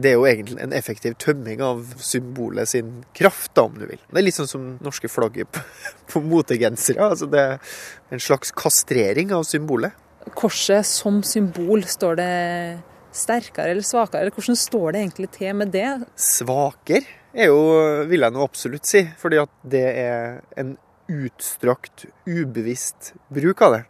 Det 0.00 0.14
er 0.14 0.16
jo 0.16 0.24
egentlig 0.30 0.62
en 0.64 0.72
effektiv 0.72 1.18
tømming 1.20 1.60
av 1.60 1.84
symbolet 2.00 2.72
sin 2.72 3.02
kraft, 3.12 3.52
da, 3.58 3.66
om 3.68 3.76
du 3.76 3.84
vil. 3.84 4.00
Det 4.08 4.16
er 4.16 4.24
litt 4.24 4.38
sånn 4.38 4.48
som 4.48 4.68
norske 4.80 5.12
flagget 5.12 5.50
på, 5.52 5.64
på 6.14 6.24
motegensere. 6.24 7.04
Altså 7.04 7.28
det 7.28 7.42
er 7.42 7.74
en 8.16 8.22
slags 8.22 8.54
kastrering 8.56 9.36
av 9.36 9.44
symbolet. 9.44 9.92
Korset 10.40 10.88
som 10.88 11.20
symbol, 11.26 11.84
står 11.84 12.16
det 12.16 12.30
sterkere 13.16 13.74
eller 13.74 13.86
svakere? 13.86 14.24
Eller 14.24 14.36
hvordan 14.36 14.58
står 14.58 14.92
det 14.92 15.02
egentlig 15.04 15.30
til 15.36 15.56
med 15.58 15.72
det? 15.74 15.88
Svaker 16.20 17.06
er 17.32 17.50
jo, 17.50 17.58
vil 18.10 18.26
jeg 18.26 18.34
nå 18.34 18.44
absolutt 18.44 18.88
si. 18.88 19.04
Fordi 19.20 19.40
at 19.42 19.52
det 19.74 19.86
er 20.04 20.40
en 20.60 20.76
utstrakt, 21.10 22.06
ubevisst 22.28 23.14
bruk 23.34 23.62
av 23.66 23.78
det. 23.78 23.82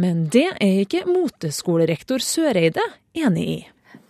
Men 0.00 0.24
det 0.32 0.48
er 0.54 0.80
ikke 0.84 1.04
moteskolerektor 1.08 2.22
Søreide 2.24 2.84
enig 3.18 3.46
i. 3.50 3.60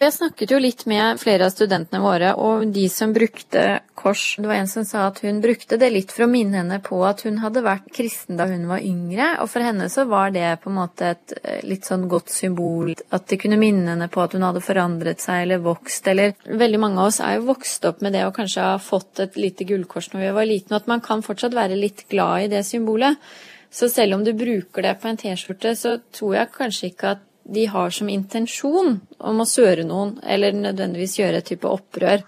Jeg 0.00 0.14
snakket 0.16 0.54
jo 0.54 0.56
litt 0.56 0.86
med 0.88 1.18
flere 1.20 1.44
av 1.44 1.52
studentene 1.52 1.98
våre, 2.00 2.30
og 2.40 2.70
de 2.72 2.86
som 2.88 3.10
brukte 3.12 3.82
kors. 4.00 4.38
Det 4.40 4.48
var 4.48 4.56
en 4.56 4.70
som 4.70 4.86
sa 4.88 5.02
at 5.10 5.18
hun 5.20 5.42
brukte 5.44 5.76
det 5.76 5.90
litt 5.92 6.14
for 6.16 6.24
å 6.24 6.30
minne 6.30 6.56
henne 6.62 6.78
på 6.80 7.02
at 7.04 7.20
hun 7.26 7.36
hadde 7.42 7.60
vært 7.66 7.90
kristen 7.92 8.40
da 8.40 8.46
hun 8.48 8.64
var 8.70 8.80
yngre. 8.80 9.26
Og 9.44 9.50
for 9.52 9.60
henne 9.60 9.90
så 9.92 10.06
var 10.08 10.32
det 10.32 10.54
på 10.62 10.72
en 10.72 10.78
måte 10.78 11.12
et 11.12 11.36
eh, 11.42 11.60
litt 11.68 11.84
sånn 11.84 12.08
godt 12.08 12.32
symbol. 12.32 12.94
At 13.12 13.28
det 13.28 13.42
kunne 13.44 13.60
minne 13.60 13.92
henne 13.92 14.08
på 14.08 14.24
at 14.24 14.38
hun 14.38 14.48
hadde 14.48 14.64
forandret 14.64 15.20
seg 15.20 15.44
eller 15.44 15.60
vokst. 15.68 16.08
Eller 16.08 16.32
veldig 16.48 16.80
mange 16.80 17.04
av 17.04 17.12
oss 17.12 17.20
er 17.20 17.36
jo 17.36 17.50
vokst 17.52 17.84
opp 17.92 18.00
med 18.00 18.16
det 18.16 18.24
og 18.24 18.36
kanskje 18.40 18.72
har 18.72 18.80
fått 18.80 19.20
et 19.26 19.36
lite 19.36 19.68
gullkors 19.68 20.14
når 20.14 20.24
vi 20.30 20.34
var 20.40 20.48
liten. 20.48 20.72
Og 20.72 20.80
at 20.80 20.92
man 20.96 21.04
kan 21.04 21.20
fortsatt 21.26 21.60
være 21.60 21.76
litt 21.76 22.06
glad 22.08 22.46
i 22.46 22.52
det 22.56 22.64
symbolet. 22.72 23.20
Så 23.68 23.92
selv 23.92 24.16
om 24.16 24.24
du 24.24 24.32
bruker 24.32 24.82
det 24.82 24.96
på 25.02 25.12
en 25.12 25.20
T-skjorte, 25.20 25.76
så 25.76 25.98
tror 26.08 26.40
jeg 26.40 26.56
kanskje 26.56 26.88
ikke 26.94 27.18
at 27.18 27.26
de 27.50 27.66
har 27.70 27.90
som 27.94 28.10
intensjon 28.12 29.00
om 29.18 29.42
å 29.42 29.48
søre 29.48 29.86
noen, 29.86 30.16
eller 30.22 30.54
nødvendigvis 30.54 31.18
gjøre 31.18 31.42
et 31.42 31.50
type 31.50 31.68
opprør. 31.68 32.22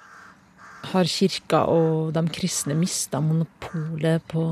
Har 0.92 1.06
kirka 1.06 1.62
og 1.70 2.10
de 2.16 2.24
kristne 2.34 2.74
mista 2.74 3.22
monopolet 3.22 4.24
på 4.32 4.42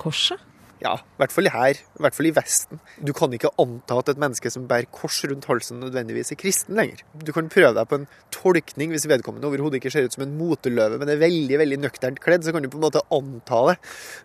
korset? 0.00 0.42
Ja, 0.78 0.92
i 0.94 1.18
hvert 1.18 1.32
fall 1.34 1.50
her. 1.50 1.78
I 1.98 2.02
hvert 2.04 2.14
fall 2.14 2.28
i 2.28 2.34
Vesten. 2.34 2.78
Du 3.02 3.10
kan 3.16 3.32
ikke 3.34 3.50
anta 3.58 3.96
at 3.98 4.12
et 4.12 4.20
menneske 4.22 4.50
som 4.54 4.68
bærer 4.70 4.86
kors 4.94 5.18
rundt 5.26 5.48
halsen, 5.50 5.80
nødvendigvis 5.82 6.30
er 6.34 6.38
kristen 6.38 6.78
lenger. 6.78 7.02
Du 7.18 7.32
kan 7.34 7.50
prøve 7.50 7.72
deg 7.74 7.90
på 7.90 7.98
en 7.98 8.06
tolkning 8.34 8.94
hvis 8.94 9.08
vedkommende 9.10 9.50
overhodet 9.50 9.80
ikke 9.80 9.90
ser 9.94 10.06
ut 10.06 10.14
som 10.14 10.22
en 10.26 10.36
moteløve, 10.38 11.00
men 11.00 11.10
er 11.10 11.22
veldig 11.22 11.58
veldig 11.64 11.80
nøkternt 11.82 12.22
kledd, 12.22 12.46
så 12.46 12.54
kan 12.54 12.62
du 12.62 12.70
på 12.70 12.78
en 12.78 12.86
måte 12.86 13.02
anta 13.14 13.64
det. 13.72 13.76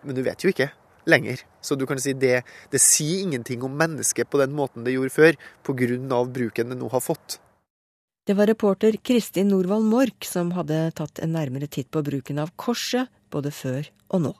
Men 0.06 0.18
du 0.18 0.22
vet 0.26 0.46
jo 0.46 0.54
ikke 0.54 0.70
lenger. 1.06 1.40
Så 1.60 1.76
du 1.78 1.86
kan 1.86 2.00
si 2.00 2.12
det, 2.12 2.42
det 2.70 2.82
sier 2.82 3.24
ingenting 3.24 3.64
om 3.66 3.76
mennesket 3.76 4.30
på 4.30 4.40
den 4.42 4.54
måten 4.56 4.84
det 4.84 4.96
gjorde 4.96 5.14
før, 5.14 5.40
pga. 5.62 6.24
bruken 6.26 6.70
det 6.70 6.78
nå 6.78 6.88
har 6.88 7.00
fått. 7.00 7.40
Det 8.26 8.34
var 8.34 8.46
reporter 8.48 8.96
Kristin 9.02 9.48
Norvald 9.48 9.84
Mork 9.84 10.24
som 10.24 10.52
hadde 10.56 10.92
tatt 10.96 11.18
en 11.20 11.34
nærmere 11.36 11.66
titt 11.68 11.90
på 11.92 12.00
bruken 12.02 12.38
av 12.38 12.54
korset 12.56 13.10
både 13.30 13.50
før 13.52 13.90
og 14.08 14.22
nå. 14.28 14.32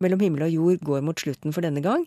Mellom 0.00 0.20
himmel 0.22 0.46
og 0.46 0.54
jord 0.54 0.84
går 0.86 1.02
mot 1.02 1.18
slutten 1.18 1.52
for 1.52 1.66
denne 1.66 1.82
gang. 1.82 2.06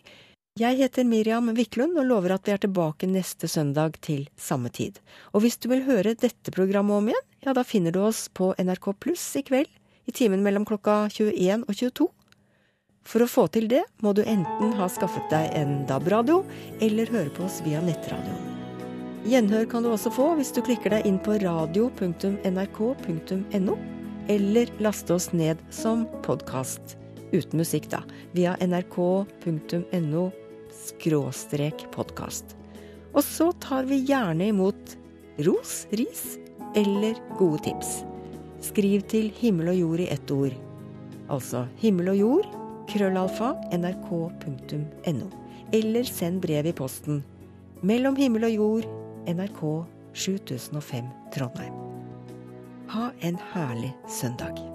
Jeg 0.58 0.78
heter 0.78 1.04
Miriam 1.04 1.48
Wiklund 1.54 1.98
og 1.98 2.06
lover 2.06 2.36
at 2.36 2.46
vi 2.46 2.52
er 2.54 2.60
tilbake 2.62 3.08
neste 3.10 3.48
søndag 3.50 3.96
til 4.06 4.28
samme 4.38 4.70
tid. 4.70 5.00
Og 5.34 5.42
hvis 5.44 5.58
du 5.58 5.68
vil 5.72 5.82
høre 5.82 6.14
dette 6.14 6.54
programmet 6.54 6.94
om 6.96 7.08
igjen, 7.10 7.24
ja, 7.44 7.52
da 7.52 7.64
finner 7.66 7.90
du 7.90 8.00
oss 8.06 8.28
på 8.30 8.52
NRK 8.56 8.92
Pluss 9.02 9.24
i 9.36 9.42
kveld, 9.44 9.68
i 10.06 10.14
timen 10.14 10.44
mellom 10.46 10.64
klokka 10.64 11.08
21 11.10 11.66
og 11.66 11.74
22. 11.74 12.08
For 13.04 13.20
å 13.20 13.28
få 13.28 13.46
til 13.52 13.68
det 13.68 13.84
må 14.02 14.12
du 14.16 14.22
enten 14.24 14.72
ha 14.78 14.88
skaffet 14.88 15.28
deg 15.32 15.50
en 15.58 15.86
DAB-radio, 15.88 16.44
eller 16.84 17.06
høre 17.12 17.30
på 17.36 17.44
oss 17.46 17.60
via 17.66 17.80
nettradioen. 17.84 18.50
Gjenhør 19.28 19.64
kan 19.68 19.82
du 19.84 19.88
også 19.92 20.10
få 20.12 20.34
hvis 20.38 20.52
du 20.52 20.60
klikker 20.64 20.90
deg 20.92 21.06
inn 21.08 21.18
på 21.24 21.32
radio.nrk.no, 21.40 22.34
eller 24.32 24.66
laste 24.84 25.14
oss 25.16 25.32
ned 25.36 25.56
som 25.72 26.06
podkast, 26.24 26.96
uten 27.32 27.58
musikk, 27.60 27.88
da, 27.92 28.00
via 28.36 28.56
nrk.no 28.64 30.24
skråstrek 30.74 31.86
podkast. 31.94 32.56
Og 33.14 33.22
så 33.24 33.52
tar 33.62 33.84
vi 33.88 33.96
gjerne 34.08 34.48
imot 34.50 34.96
ros, 35.46 35.86
ris 35.94 36.38
eller 36.76 37.14
gode 37.38 37.62
tips. 37.68 38.04
Skriv 38.64 39.04
til 39.12 39.30
himmel 39.38 39.68
og 39.74 39.78
jord 39.78 40.00
i 40.02 40.10
ett 40.12 40.30
ord. 40.34 40.54
Altså 41.32 41.66
himmel 41.80 42.08
og 42.12 42.18
jord 42.20 42.63
krøllalfa 42.90 43.54
nrk.no. 43.72 45.30
Eller 45.72 46.04
send 46.04 46.42
brev 46.44 46.66
i 46.66 46.76
posten. 46.76 47.24
Mellom 47.82 48.16
himmel 48.16 48.48
og 48.50 48.54
jord, 48.58 48.92
NRK 49.28 49.64
7005 50.14 51.10
Trondheim. 51.34 51.74
Ha 52.94 53.10
en 53.20 53.40
herlig 53.54 53.94
søndag. 54.08 54.73